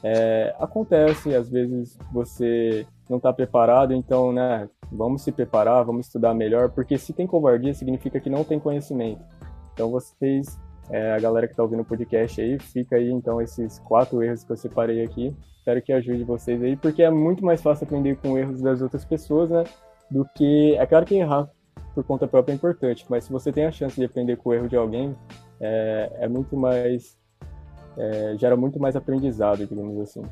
É, 0.03 0.55
acontece, 0.59 1.35
às 1.35 1.49
vezes 1.49 1.99
você 2.13 2.87
não 3.09 3.17
está 3.17 3.33
preparado, 3.33 3.93
então, 3.93 4.33
né, 4.33 4.69
vamos 4.93 5.23
se 5.23 5.33
preparar, 5.33 5.85
vamos 5.85 6.07
estudar 6.07 6.35
melhor, 6.35 6.71
porque 6.71 6.99
se 6.99 7.13
tem 7.13 7.27
covardia, 7.27 7.73
significa 7.75 8.21
que 8.21 8.31
não 8.31 8.45
tem 8.45 8.61
conhecimento. 8.61 9.25
Então, 9.73 9.91
vocês, 9.91 10.59
é, 10.91 11.13
a 11.13 11.19
galera 11.19 11.47
que 11.47 11.53
está 11.53 11.63
ouvindo 11.63 11.81
o 11.81 11.87
podcast 11.87 12.41
aí, 12.41 12.59
fica 12.59 12.97
aí, 12.97 13.11
então, 13.11 13.41
esses 13.41 13.79
quatro 13.81 14.23
erros 14.23 14.45
que 14.45 14.53
eu 14.53 14.57
separei 14.57 15.03
aqui. 15.03 15.35
Espero 15.59 15.83
que 15.83 15.93
ajude 15.93 16.25
vocês 16.25 16.63
aí, 16.63 16.77
porque 16.77 17.03
é 17.03 17.11
muito 17.11 17.45
mais 17.45 17.61
fácil 17.61 17.85
aprender 17.85 18.17
com 18.17 18.39
erros 18.39 18.61
das 18.61 18.81
outras 18.81 19.05
pessoas, 19.05 19.51
né, 19.51 19.65
do 20.11 20.25
que. 20.35 20.77
É 20.77 20.87
claro 20.87 21.05
que 21.05 21.17
errar 21.17 21.51
por 21.99 22.05
conta 22.05 22.29
própria 22.29 22.53
é 22.53 22.55
importante, 22.55 23.05
mas 23.09 23.25
se 23.25 23.33
você 23.33 23.51
tem 23.51 23.67
a 23.67 23.73
chance 23.73 23.97
de 23.97 24.05
aprender 24.05 24.37
com 24.37 24.51
o 24.51 24.55
erro 24.55 24.69
de 24.69 24.77
alguém, 24.77 25.17
é, 25.61 26.13
é 26.21 26.29
muito 26.29 26.57
mais. 26.57 27.17
É, 27.97 28.37
gera 28.39 28.57
muito 28.57 28.79
mais 28.79 28.95
aprendizado, 28.95 29.67
digamos 29.67 30.01
assim. 30.01 30.23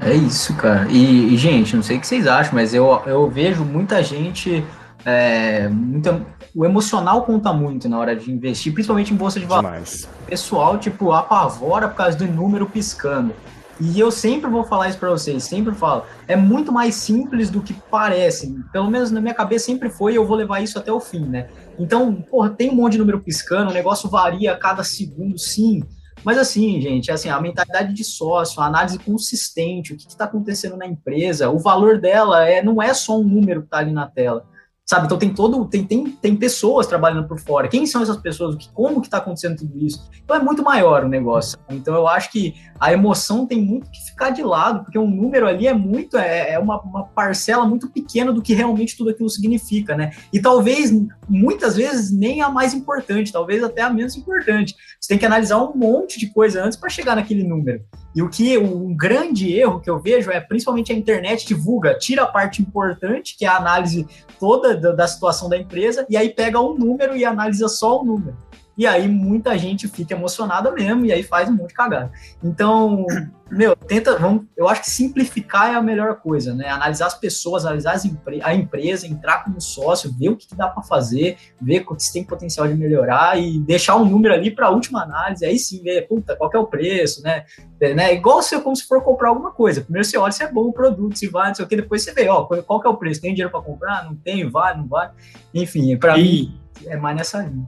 É 0.00 0.14
isso, 0.14 0.54
cara. 0.56 0.88
E, 0.88 1.34
e, 1.34 1.36
gente, 1.36 1.74
não 1.74 1.82
sei 1.82 1.96
o 1.96 2.00
que 2.00 2.06
vocês 2.06 2.28
acham, 2.28 2.54
mas 2.54 2.72
eu, 2.72 2.86
eu 3.04 3.28
vejo 3.28 3.64
muita 3.64 4.00
gente. 4.00 4.64
É, 5.04 5.66
muita, 5.68 6.24
o 6.54 6.64
emocional 6.64 7.22
conta 7.22 7.52
muito 7.52 7.88
na 7.88 7.98
hora 7.98 8.14
de 8.14 8.30
investir, 8.30 8.72
principalmente 8.72 9.12
em 9.12 9.16
bolsa 9.16 9.40
de 9.40 9.46
valores. 9.46 10.08
Pessoal, 10.26 10.78
tipo, 10.78 11.10
apavora 11.10 11.88
por 11.88 11.96
causa 11.96 12.16
do 12.16 12.28
número 12.28 12.66
piscando. 12.66 13.34
E 13.80 13.98
eu 13.98 14.10
sempre 14.10 14.50
vou 14.50 14.64
falar 14.64 14.88
isso 14.88 14.98
para 14.98 15.10
vocês, 15.10 15.44
sempre 15.44 15.74
falo. 15.74 16.04
É 16.26 16.34
muito 16.34 16.72
mais 16.72 16.96
simples 16.96 17.48
do 17.48 17.62
que 17.62 17.72
parece. 17.72 18.52
Pelo 18.72 18.90
menos 18.90 19.10
na 19.10 19.20
minha 19.20 19.34
cabeça 19.34 19.66
sempre 19.66 19.88
foi 19.88 20.12
e 20.12 20.16
eu 20.16 20.26
vou 20.26 20.36
levar 20.36 20.60
isso 20.60 20.78
até 20.78 20.92
o 20.92 21.00
fim, 21.00 21.24
né? 21.24 21.48
Então, 21.78 22.12
porra, 22.14 22.50
tem 22.50 22.70
um 22.70 22.74
monte 22.74 22.92
de 22.92 22.98
número 22.98 23.20
piscando, 23.20 23.70
o 23.70 23.74
negócio 23.74 24.10
varia 24.10 24.52
a 24.52 24.56
cada 24.56 24.82
segundo, 24.82 25.38
sim. 25.38 25.82
Mas 26.24 26.36
assim, 26.36 26.80
gente, 26.80 27.12
assim, 27.12 27.28
a 27.28 27.40
mentalidade 27.40 27.94
de 27.94 28.02
sócio, 28.02 28.60
a 28.60 28.66
análise 28.66 28.98
consistente, 28.98 29.92
o 29.92 29.96
que 29.96 30.08
está 30.08 30.24
acontecendo 30.24 30.76
na 30.76 30.86
empresa, 30.86 31.48
o 31.48 31.58
valor 31.58 32.00
dela 32.00 32.48
é, 32.48 32.60
não 32.60 32.82
é 32.82 32.92
só 32.92 33.18
um 33.18 33.24
número 33.24 33.60
que 33.60 33.68
está 33.68 33.78
ali 33.78 33.92
na 33.92 34.08
tela 34.08 34.44
sabe? 34.88 35.04
Então 35.04 35.18
tem 35.18 35.34
todo, 35.34 35.66
tem, 35.66 35.84
tem, 35.84 36.10
tem 36.10 36.34
pessoas 36.34 36.86
trabalhando 36.86 37.28
por 37.28 37.38
fora. 37.38 37.68
Quem 37.68 37.86
são 37.86 38.02
essas 38.02 38.16
pessoas? 38.16 38.56
Como 38.72 39.02
que 39.02 39.06
está 39.06 39.18
acontecendo 39.18 39.58
tudo 39.58 39.78
isso? 39.78 40.08
Então 40.24 40.34
é 40.34 40.38
muito 40.38 40.62
maior 40.62 41.04
o 41.04 41.08
negócio. 41.08 41.58
Então 41.68 41.94
eu 41.94 42.08
acho 42.08 42.32
que 42.32 42.54
a 42.80 42.90
emoção 42.90 43.46
tem 43.46 43.60
muito 43.60 43.90
que 43.90 43.98
ficar 44.18 44.30
de 44.30 44.42
lado, 44.42 44.82
porque 44.82 44.98
um 44.98 45.08
número 45.08 45.46
ali 45.46 45.68
é 45.68 45.72
muito, 45.72 46.18
é, 46.18 46.54
é 46.54 46.58
uma, 46.58 46.80
uma 46.82 47.04
parcela 47.04 47.64
muito 47.64 47.88
pequena 47.88 48.32
do 48.32 48.42
que 48.42 48.52
realmente 48.52 48.96
tudo 48.96 49.10
aquilo 49.10 49.30
significa, 49.30 49.96
né? 49.96 50.10
E 50.32 50.40
talvez, 50.40 50.92
muitas 51.28 51.76
vezes, 51.76 52.10
nem 52.10 52.42
a 52.42 52.50
mais 52.50 52.74
importante, 52.74 53.32
talvez 53.32 53.62
até 53.62 53.82
a 53.82 53.90
menos 53.90 54.16
importante. 54.16 54.74
Você 55.00 55.08
tem 55.08 55.18
que 55.18 55.24
analisar 55.24 55.62
um 55.62 55.72
monte 55.74 56.18
de 56.18 56.26
coisa 56.26 56.64
antes 56.64 56.76
para 56.76 56.90
chegar 56.90 57.14
naquele 57.14 57.44
número. 57.44 57.80
E 58.14 58.20
o 58.20 58.28
que 58.28 58.58
um 58.58 58.96
grande 58.96 59.52
erro 59.52 59.80
que 59.80 59.88
eu 59.88 60.00
vejo 60.00 60.32
é 60.32 60.40
principalmente 60.40 60.92
a 60.92 60.96
internet 60.96 61.46
divulga, 61.46 61.96
tira 61.96 62.24
a 62.24 62.26
parte 62.26 62.60
importante, 62.60 63.36
que 63.38 63.44
é 63.44 63.48
a 63.48 63.56
análise 63.56 64.06
toda 64.40 64.76
da, 64.76 64.92
da 64.92 65.06
situação 65.06 65.48
da 65.48 65.56
empresa, 65.56 66.04
e 66.10 66.16
aí 66.16 66.30
pega 66.30 66.60
um 66.60 66.76
número 66.76 67.16
e 67.16 67.24
analisa 67.24 67.68
só 67.68 68.00
o 68.00 68.04
número. 68.04 68.36
E 68.78 68.86
aí 68.86 69.08
muita 69.08 69.58
gente 69.58 69.88
fica 69.88 70.14
emocionada 70.14 70.70
mesmo 70.70 71.04
e 71.04 71.12
aí 71.12 71.24
faz 71.24 71.48
um 71.48 71.52
monte 71.52 71.70
de 71.70 71.74
cagada. 71.74 72.12
Então, 72.42 73.04
meu, 73.50 73.74
tenta, 73.74 74.16
vamos, 74.18 74.44
eu 74.56 74.68
acho 74.68 74.82
que 74.82 74.90
simplificar 74.90 75.72
é 75.72 75.74
a 75.74 75.82
melhor 75.82 76.16
coisa, 76.16 76.54
né? 76.54 76.68
Analisar 76.68 77.06
as 77.06 77.14
pessoas, 77.14 77.64
analisar 77.64 77.92
as 77.92 78.04
empre 78.04 78.40
a 78.42 78.54
empresa, 78.54 79.06
entrar 79.06 79.44
como 79.44 79.60
sócio, 79.60 80.12
ver 80.12 80.28
o 80.28 80.36
que, 80.36 80.46
que 80.46 80.54
dá 80.54 80.68
para 80.68 80.82
fazer, 80.82 81.38
ver 81.60 81.84
se 81.98 82.12
tem 82.12 82.24
potencial 82.24 82.68
de 82.68 82.74
melhorar 82.74 83.40
e 83.40 83.58
deixar 83.60 83.96
um 83.96 84.04
número 84.04 84.34
ali 84.34 84.50
para 84.50 84.66
a 84.66 84.70
última 84.70 85.02
análise. 85.02 85.46
Aí 85.46 85.58
sim, 85.58 85.82
ver, 85.82 86.06
puta, 86.06 86.36
qual 86.36 86.50
é 86.52 86.58
o 86.58 86.66
preço, 86.66 87.22
né? 87.22 87.44
É, 87.80 87.94
né? 87.94 88.14
Igual 88.14 88.42
se, 88.42 88.58
como 88.60 88.76
se 88.76 88.86
for 88.86 89.02
comprar 89.02 89.30
alguma 89.30 89.50
coisa. 89.50 89.80
Primeiro 89.80 90.06
você 90.06 90.18
olha 90.18 90.32
se 90.32 90.42
é 90.42 90.52
bom 90.52 90.68
o 90.68 90.72
produto, 90.72 91.18
se 91.18 91.28
vai, 91.28 91.48
não 91.48 91.54
sei 91.54 91.64
o 91.64 91.68
que, 91.68 91.76
depois 91.76 92.02
você 92.02 92.12
vê, 92.12 92.28
ó, 92.28 92.44
qual 92.44 92.80
que 92.80 92.86
é 92.86 92.90
o 92.90 92.96
preço? 92.96 93.20
Tem 93.20 93.32
dinheiro 93.32 93.50
para 93.50 93.62
comprar? 93.62 94.04
Não 94.04 94.14
tem, 94.14 94.48
vai, 94.48 94.76
não 94.76 94.86
vai. 94.86 95.10
Enfim, 95.54 95.96
para 95.96 96.16
mim 96.16 96.60
é 96.86 96.96
mais 96.96 97.16
nessa 97.16 97.42
linha. 97.42 97.66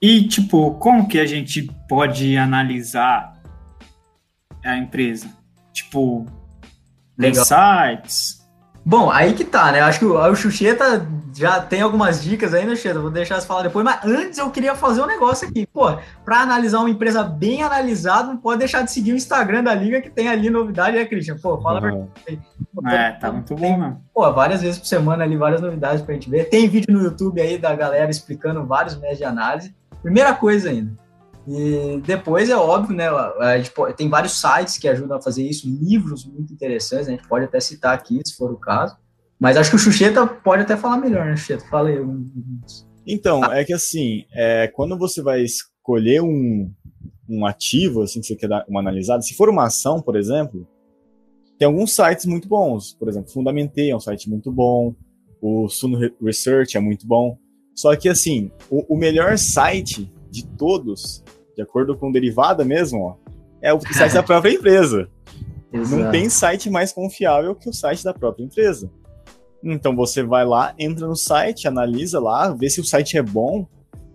E, 0.00 0.28
tipo, 0.28 0.74
como 0.74 1.08
que 1.08 1.18
a 1.18 1.26
gente 1.26 1.68
pode 1.88 2.36
analisar 2.36 3.37
a 4.64 4.76
empresa? 4.76 5.28
Tipo, 5.72 6.26
Legal. 7.16 7.44
sites? 7.44 8.38
Bom, 8.84 9.10
aí 9.10 9.34
que 9.34 9.44
tá, 9.44 9.70
né? 9.70 9.80
Acho 9.80 9.98
que 9.98 10.04
o, 10.06 10.14
o 10.14 10.34
Xuxeta 10.34 11.06
já 11.36 11.60
tem 11.60 11.82
algumas 11.82 12.22
dicas 12.22 12.54
aí, 12.54 12.64
né, 12.64 12.74
Xuxeta? 12.74 13.00
Vou 13.00 13.10
deixar 13.10 13.38
você 13.38 13.46
falar 13.46 13.62
depois, 13.62 13.84
mas 13.84 14.02
antes 14.02 14.38
eu 14.38 14.50
queria 14.50 14.74
fazer 14.74 15.02
um 15.02 15.06
negócio 15.06 15.46
aqui. 15.46 15.66
Pô, 15.66 15.98
para 16.24 16.40
analisar 16.40 16.78
uma 16.78 16.88
empresa 16.88 17.22
bem 17.22 17.62
analisada, 17.62 18.28
não 18.28 18.38
pode 18.38 18.60
deixar 18.60 18.82
de 18.82 18.90
seguir 18.90 19.12
o 19.12 19.16
Instagram 19.16 19.62
da 19.62 19.74
Liga, 19.74 20.00
que 20.00 20.08
tem 20.08 20.28
ali 20.28 20.48
novidade, 20.48 20.96
né, 20.96 21.04
Christian? 21.04 21.36
Pô, 21.36 21.60
fala 21.60 21.82
uhum. 21.82 22.08
Pô, 22.74 22.88
É, 22.88 23.12
tá 23.12 23.30
muito 23.30 23.54
bom, 23.54 23.76
mano. 23.76 24.00
Pô, 24.14 24.32
várias 24.32 24.62
vezes 24.62 24.78
por 24.78 24.86
semana 24.86 25.22
ali, 25.22 25.36
várias 25.36 25.60
novidades 25.60 26.00
pra 26.00 26.14
gente 26.14 26.30
ver. 26.30 26.48
Tem 26.48 26.66
vídeo 26.66 26.94
no 26.94 27.02
YouTube 27.02 27.42
aí 27.42 27.58
da 27.58 27.74
galera 27.74 28.10
explicando 28.10 28.64
vários 28.64 28.94
métodos 28.94 29.18
de 29.18 29.24
análise. 29.24 29.74
Primeira 30.02 30.32
coisa 30.32 30.70
ainda. 30.70 30.92
E 31.50 32.00
depois 32.02 32.50
é 32.50 32.56
óbvio, 32.56 32.94
né? 32.94 33.06
Pode, 33.74 33.96
tem 33.96 34.08
vários 34.08 34.38
sites 34.38 34.76
que 34.76 34.86
ajudam 34.86 35.16
a 35.16 35.22
fazer 35.22 35.42
isso, 35.42 35.66
livros 35.66 36.26
muito 36.26 36.52
interessantes, 36.52 37.06
né, 37.06 37.14
a 37.14 37.16
gente 37.16 37.28
pode 37.28 37.46
até 37.46 37.58
citar 37.58 37.94
aqui, 37.94 38.20
se 38.24 38.36
for 38.36 38.52
o 38.52 38.58
caso. 38.58 38.96
Mas 39.40 39.56
acho 39.56 39.70
que 39.70 39.76
o 39.76 39.78
Xuxeta 39.78 40.26
pode 40.26 40.62
até 40.62 40.76
falar 40.76 40.98
melhor, 40.98 41.24
né, 41.24 41.36
Xuxeta? 41.36 41.64
Fala 41.68 41.88
aí. 41.88 41.96
Então, 43.06 43.42
é 43.44 43.64
que 43.64 43.72
assim, 43.72 44.24
é, 44.32 44.68
quando 44.68 44.98
você 44.98 45.22
vai 45.22 45.42
escolher 45.42 46.20
um, 46.20 46.70
um 47.26 47.46
ativo, 47.46 48.02
assim, 48.02 48.20
que 48.20 48.26
você 48.26 48.36
quer 48.36 48.48
dar 48.48 48.64
uma 48.68 48.80
analisada, 48.80 49.22
se 49.22 49.34
for 49.34 49.48
uma 49.48 49.66
ação, 49.66 50.02
por 50.02 50.16
exemplo, 50.16 50.68
tem 51.58 51.66
alguns 51.66 51.94
sites 51.94 52.26
muito 52.26 52.46
bons. 52.46 52.92
Por 52.92 53.08
exemplo, 53.08 53.30
Fundamentei 53.30 53.90
é 53.90 53.96
um 53.96 54.00
site 54.00 54.28
muito 54.28 54.52
bom, 54.52 54.94
o 55.40 55.68
Suno 55.68 55.98
Research 56.22 56.76
é 56.76 56.80
muito 56.80 57.06
bom. 57.06 57.38
Só 57.74 57.94
que, 57.96 58.08
assim, 58.08 58.50
o, 58.68 58.94
o 58.94 58.98
melhor 58.98 59.38
site 59.38 60.12
de 60.30 60.46
todos, 60.46 61.24
de 61.58 61.62
acordo 61.62 61.96
com 61.96 62.12
derivada 62.12 62.64
mesmo, 62.64 63.02
ó, 63.02 63.14
é 63.60 63.74
o 63.74 63.80
site 63.80 64.14
da 64.14 64.22
própria 64.22 64.54
empresa. 64.54 65.10
Exato. 65.74 66.02
Não 66.02 66.10
tem 66.12 66.30
site 66.30 66.70
mais 66.70 66.92
confiável 66.92 67.52
que 67.56 67.68
o 67.68 67.72
site 67.72 68.04
da 68.04 68.14
própria 68.14 68.44
empresa. 68.44 68.88
Então 69.62 69.96
você 69.96 70.22
vai 70.22 70.46
lá, 70.46 70.72
entra 70.78 71.04
no 71.08 71.16
site, 71.16 71.66
analisa 71.66 72.20
lá, 72.20 72.54
vê 72.54 72.70
se 72.70 72.80
o 72.80 72.84
site 72.84 73.18
é 73.18 73.22
bom, 73.22 73.66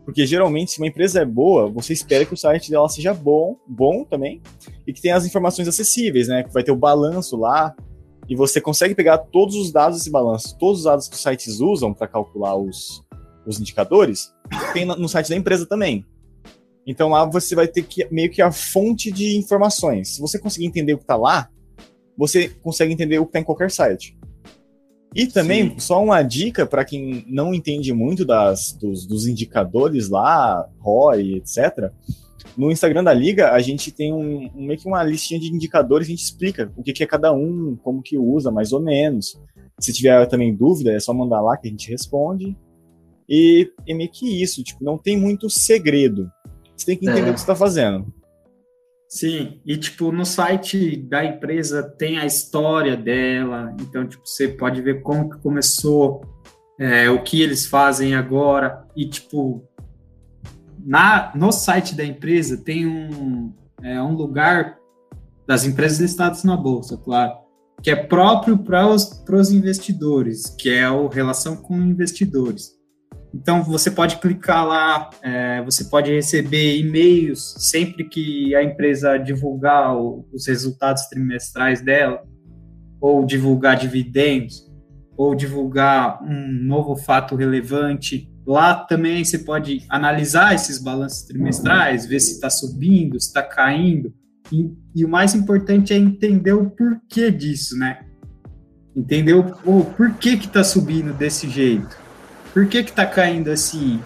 porque 0.06 0.26
geralmente 0.26 0.72
se 0.72 0.80
uma 0.80 0.88
empresa 0.88 1.22
é 1.22 1.26
boa, 1.26 1.70
você 1.70 1.92
espera 1.92 2.26
que 2.26 2.34
o 2.34 2.38
site 2.38 2.72
dela 2.72 2.88
seja 2.88 3.14
bom, 3.14 3.58
bom 3.68 4.06
também, 4.06 4.42
e 4.88 4.94
que 4.94 5.02
tenha 5.02 5.18
as 5.18 5.26
informações 5.26 5.68
acessíveis, 5.68 6.30
né? 6.30 6.44
Que 6.44 6.54
vai 6.54 6.64
ter 6.64 6.72
o 6.72 6.78
balanço 6.78 7.36
lá, 7.36 7.76
e 8.30 8.38
você 8.38 8.62
consegue 8.62 8.96
pegar 8.96 9.18
todos 9.18 9.58
os 9.58 9.70
dados 9.70 9.98
desse 9.98 10.10
balanço, 10.10 10.58
todos 10.58 10.80
os 10.80 10.86
dados 10.86 11.10
que 11.10 11.16
os 11.16 11.22
sites 11.22 11.60
usam 11.60 11.94
para 11.94 12.08
calcular 12.08 12.56
os, 12.56 13.04
os 13.46 13.60
indicadores, 13.60 14.34
tem 14.72 14.86
no 14.86 15.10
site 15.10 15.30
da 15.30 15.36
empresa 15.36 15.66
também. 15.66 16.06
Então 16.86 17.10
lá 17.10 17.26
você 17.26 17.56
vai 17.56 17.68
ter 17.68 17.84
que 17.84 18.08
meio 18.12 18.30
que 18.30 18.42
a 18.42 18.52
fonte 18.52 19.12
de 19.12 19.38
informações. 19.38 20.16
Se 20.16 20.22
você 20.22 20.38
conseguir 20.38 20.66
entender 20.66 20.94
o 20.94 20.98
que 20.98 21.04
está 21.04 21.16
lá, 21.16 21.50
você 22.18 22.50
consegue 22.50 22.94
entender 22.94 23.20
o 23.20 23.26
que 23.26 23.30
está 23.30 23.40
em 23.40 23.44
qualquer 23.44 23.72
site. 23.72 24.18
E 25.16 25.28
também, 25.28 25.70
Sim. 25.70 25.80
só 25.80 26.04
uma 26.04 26.24
dica 26.24 26.66
para 26.66 26.84
quem 26.84 27.24
não 27.28 27.54
entende 27.54 27.94
muito 27.94 28.26
das, 28.26 28.74
dos, 28.74 29.06
dos, 29.06 29.28
indicadores 29.28 30.10
lá, 30.10 30.68
ROI, 30.80 31.36
etc. 31.36 31.92
No 32.58 32.72
Instagram 32.72 33.04
da 33.04 33.14
Liga, 33.14 33.52
a 33.52 33.60
gente 33.60 33.92
tem 33.92 34.12
um, 34.12 34.50
meio 34.56 34.80
que 34.80 34.88
uma 34.88 35.04
listinha 35.04 35.40
de 35.40 35.54
indicadores, 35.54 36.08
a 36.08 36.10
gente 36.10 36.24
explica 36.24 36.72
o 36.76 36.82
que, 36.82 36.94
que 36.94 37.04
é 37.04 37.08
cada 37.08 37.32
um, 37.32 37.78
como 37.84 38.02
que 38.02 38.18
usa, 38.18 38.52
mais 38.52 38.74
ou 38.74 38.82
menos. 38.82 39.40
Se 39.80 39.94
tiver 39.94 40.26
também 40.26 40.56
dúvida, 40.56 40.92
é 40.92 41.00
só 41.00 41.14
mandar 41.14 41.42
lá 41.42 41.58
que 41.58 41.68
a 41.68 41.72
gente 41.72 41.92
responde. 41.92 42.58
E 43.30 43.72
é 43.88 43.94
meio 43.94 44.10
que 44.10 44.42
isso, 44.42 44.64
tipo, 44.64 44.84
não 44.84 44.98
tem 44.98 45.16
muito 45.16 45.48
segredo. 45.48 46.30
Você 46.76 46.86
tem 46.86 46.98
que 46.98 47.10
entender 47.10 47.28
é. 47.28 47.32
o 47.32 47.34
que 47.34 47.40
você 47.40 47.44
está 47.44 47.56
fazendo. 47.56 48.14
Sim, 49.14 49.62
e 49.64 49.78
tipo, 49.78 50.12
no 50.12 50.26
site 50.26 50.98
da 50.98 51.24
empresa 51.24 51.84
tem 51.84 52.18
a 52.18 52.26
história 52.26 52.98
dela, 52.98 53.76
então 53.80 54.08
tipo, 54.08 54.26
você 54.26 54.48
pode 54.48 54.82
ver 54.82 55.04
como 55.04 55.30
que 55.30 55.38
começou, 55.38 56.22
é, 56.80 57.08
o 57.12 57.22
que 57.22 57.40
eles 57.40 57.68
fazem 57.68 58.16
agora, 58.16 58.84
e 58.96 59.08
tipo, 59.08 59.64
na, 60.84 61.32
no 61.36 61.52
site 61.52 61.94
da 61.94 62.04
empresa 62.04 62.58
tem 62.58 62.88
um, 62.88 63.54
é, 63.84 64.02
um 64.02 64.16
lugar 64.16 64.80
das 65.46 65.64
empresas 65.64 66.00
listadas 66.00 66.44
na 66.44 66.58
bolsa, 66.58 66.98
claro, 66.98 67.34
que 67.84 67.92
é 67.92 67.96
próprio 67.96 68.58
para 68.58 68.88
os 68.88 69.52
investidores, 69.52 70.56
que 70.58 70.72
é 70.72 70.90
o 70.90 71.08
relação 71.08 71.56
com 71.56 71.76
investidores. 71.76 72.72
Então, 73.34 73.64
você 73.64 73.90
pode 73.90 74.18
clicar 74.18 74.66
lá, 74.66 75.10
é, 75.22 75.62
você 75.64 75.86
pode 75.86 76.14
receber 76.14 76.78
e-mails 76.78 77.56
sempre 77.58 78.04
que 78.04 78.54
a 78.56 78.64
empresa 78.64 79.18
divulgar 79.18 79.96
o, 79.96 80.28
os 80.32 80.48
resultados 80.48 81.08
trimestrais 81.08 81.82
dela, 81.82 82.22
ou 83.02 83.26
divulgar 83.26 83.76
dividendos, 83.76 84.72
ou 85.18 85.34
divulgar 85.34 86.24
um 86.24 86.48
novo 86.64 86.96
fato 86.96 87.36
relevante 87.36 88.32
Lá 88.46 88.76
também 88.76 89.24
você 89.24 89.40
pode 89.40 89.84
analisar 89.88 90.54
esses 90.54 90.78
balanços 90.78 91.24
trimestrais, 91.24 92.06
ver 92.06 92.20
se 92.20 92.34
está 92.34 92.50
subindo, 92.50 93.20
se 93.20 93.28
está 93.28 93.42
caindo. 93.42 94.14
E, 94.52 94.70
e, 94.94 95.06
o 95.06 95.10
mais 95.10 95.34
importante 95.34 95.94
é 95.94 95.98
entender 95.98 96.52
o 96.52 96.70
porquê 96.70 97.32
disso, 97.32 97.78
né? 97.78 98.06
Entender 98.96 99.34
o, 99.34 99.46
o 99.66 99.86
porquê 99.86 100.36
que 100.36 100.46
está 100.46 100.64
subindo 100.64 101.14
desse 101.14 101.50
jeito. 101.50 102.03
Por 102.54 102.68
que 102.68 102.78
está 102.78 103.06
caindo 103.06 103.50
assim? 103.50 104.00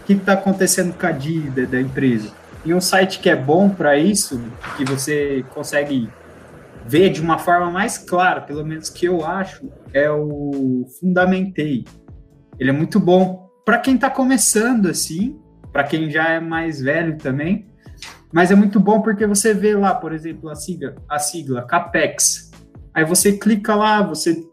O 0.00 0.04
que 0.04 0.14
está 0.14 0.32
acontecendo 0.32 0.92
com 0.92 1.06
a 1.06 1.12
dívida 1.12 1.64
da 1.64 1.80
empresa? 1.80 2.32
E 2.64 2.74
um 2.74 2.80
site 2.80 3.20
que 3.20 3.30
é 3.30 3.36
bom 3.36 3.68
para 3.68 3.96
isso, 3.96 4.42
que 4.76 4.84
você 4.84 5.44
consegue 5.54 6.10
ver 6.86 7.10
de 7.10 7.20
uma 7.20 7.38
forma 7.38 7.70
mais 7.70 7.96
clara, 7.96 8.40
pelo 8.40 8.64
menos 8.64 8.90
que 8.90 9.06
eu 9.06 9.24
acho, 9.24 9.70
é 9.92 10.10
o 10.10 10.86
Fundamentei. 10.98 11.84
Ele 12.58 12.70
é 12.70 12.72
muito 12.72 12.98
bom 12.98 13.48
para 13.64 13.78
quem 13.78 13.94
está 13.94 14.10
começando 14.10 14.88
assim, 14.88 15.38
para 15.72 15.84
quem 15.84 16.10
já 16.10 16.28
é 16.30 16.40
mais 16.40 16.80
velho 16.80 17.16
também, 17.16 17.66
mas 18.32 18.50
é 18.50 18.54
muito 18.56 18.80
bom 18.80 19.00
porque 19.00 19.26
você 19.26 19.54
vê 19.54 19.76
lá, 19.76 19.94
por 19.94 20.12
exemplo, 20.12 20.50
a 20.50 20.56
sigla, 20.56 20.96
a 21.08 21.18
sigla 21.20 21.62
CAPEX. 21.62 22.50
Aí 22.92 23.04
você 23.04 23.32
clica 23.32 23.74
lá, 23.74 24.02
você 24.02 24.44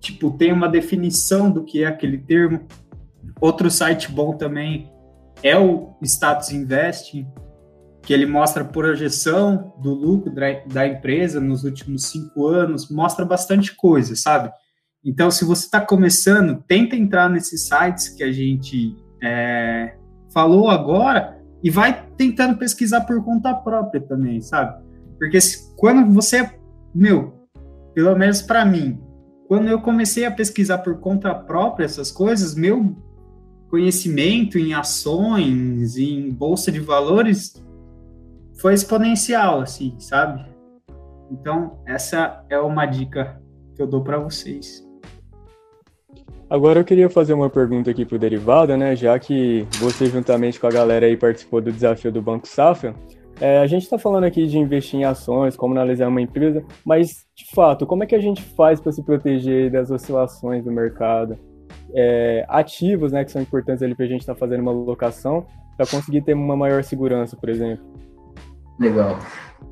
tipo 0.00 0.30
tem 0.30 0.52
uma 0.52 0.68
definição 0.68 1.50
do 1.50 1.64
que 1.64 1.82
é 1.82 1.86
aquele 1.86 2.18
termo. 2.18 2.66
Outro 3.40 3.70
site 3.70 4.10
bom 4.10 4.36
também 4.36 4.90
é 5.42 5.56
o 5.56 5.94
Status 6.02 6.50
Investing, 6.50 7.26
que 8.02 8.12
ele 8.12 8.26
mostra 8.26 8.62
a 8.62 8.66
projeção 8.66 9.74
do 9.80 9.92
lucro 9.92 10.32
da 10.66 10.86
empresa 10.86 11.40
nos 11.40 11.64
últimos 11.64 12.06
cinco 12.06 12.46
anos, 12.46 12.90
mostra 12.90 13.24
bastante 13.24 13.76
coisa, 13.76 14.16
sabe? 14.16 14.50
Então, 15.04 15.30
se 15.30 15.44
você 15.44 15.64
está 15.66 15.80
começando, 15.80 16.62
tenta 16.66 16.96
entrar 16.96 17.28
nesses 17.28 17.66
sites 17.66 18.08
que 18.08 18.22
a 18.24 18.32
gente 18.32 18.96
é, 19.22 19.94
falou 20.32 20.68
agora 20.68 21.38
e 21.62 21.70
vai 21.70 22.06
tentando 22.16 22.56
pesquisar 22.56 23.02
por 23.02 23.22
conta 23.24 23.54
própria 23.54 24.00
também, 24.00 24.40
sabe? 24.40 24.82
Porque 25.18 25.40
se, 25.40 25.74
quando 25.76 26.12
você, 26.12 26.50
meu, 26.94 27.48
pelo 27.94 28.16
menos 28.16 28.42
para 28.42 28.64
mim, 28.64 29.00
quando 29.48 29.68
eu 29.68 29.80
comecei 29.80 30.26
a 30.26 30.30
pesquisar 30.30 30.78
por 30.78 31.00
conta 31.00 31.34
própria 31.34 31.86
essas 31.86 32.12
coisas, 32.12 32.54
meu 32.54 32.94
conhecimento 33.70 34.58
em 34.58 34.74
ações, 34.74 35.96
em 35.96 36.30
bolsa 36.30 36.70
de 36.70 36.80
valores 36.80 37.54
foi 38.60 38.74
exponencial, 38.74 39.62
assim, 39.62 39.98
sabe? 39.98 40.44
Então, 41.30 41.78
essa 41.86 42.44
é 42.50 42.58
uma 42.58 42.84
dica 42.84 43.40
que 43.74 43.80
eu 43.80 43.86
dou 43.86 44.04
para 44.04 44.18
vocês. 44.18 44.86
Agora 46.50 46.80
eu 46.80 46.84
queria 46.84 47.08
fazer 47.08 47.32
uma 47.32 47.48
pergunta 47.48 47.90
aqui 47.90 48.04
pro 48.04 48.18
Derivado, 48.18 48.76
né? 48.76 48.96
Já 48.96 49.18
que 49.18 49.66
você 49.78 50.06
juntamente 50.06 50.60
com 50.60 50.66
a 50.66 50.70
galera 50.70 51.06
aí 51.06 51.16
participou 51.16 51.60
do 51.60 51.72
desafio 51.72 52.12
do 52.12 52.20
Banco 52.20 52.46
Safra, 52.46 52.94
é, 53.40 53.58
a 53.58 53.66
gente 53.66 53.82
está 53.82 53.98
falando 53.98 54.24
aqui 54.24 54.46
de 54.46 54.58
investir 54.58 55.00
em 55.00 55.04
ações, 55.04 55.56
como 55.56 55.74
analisar 55.74 56.08
uma 56.08 56.20
empresa, 56.20 56.64
mas 56.84 57.26
de 57.36 57.46
fato, 57.54 57.86
como 57.86 58.02
é 58.02 58.06
que 58.06 58.14
a 58.14 58.20
gente 58.20 58.42
faz 58.42 58.80
para 58.80 58.92
se 58.92 59.02
proteger 59.02 59.70
das 59.70 59.90
oscilações 59.90 60.64
do 60.64 60.72
mercado? 60.72 61.38
É, 61.94 62.44
ativos, 62.48 63.12
né, 63.12 63.24
que 63.24 63.30
são 63.30 63.40
importantes 63.40 63.82
ali 63.82 63.94
para 63.94 64.04
a 64.04 64.08
gente 64.08 64.20
estar 64.20 64.34
tá 64.34 64.38
fazendo 64.38 64.60
uma 64.60 64.72
locação, 64.72 65.46
para 65.76 65.86
conseguir 65.86 66.22
ter 66.22 66.34
uma 66.34 66.56
maior 66.56 66.82
segurança, 66.82 67.36
por 67.36 67.48
exemplo. 67.48 67.84
Legal. 68.78 69.18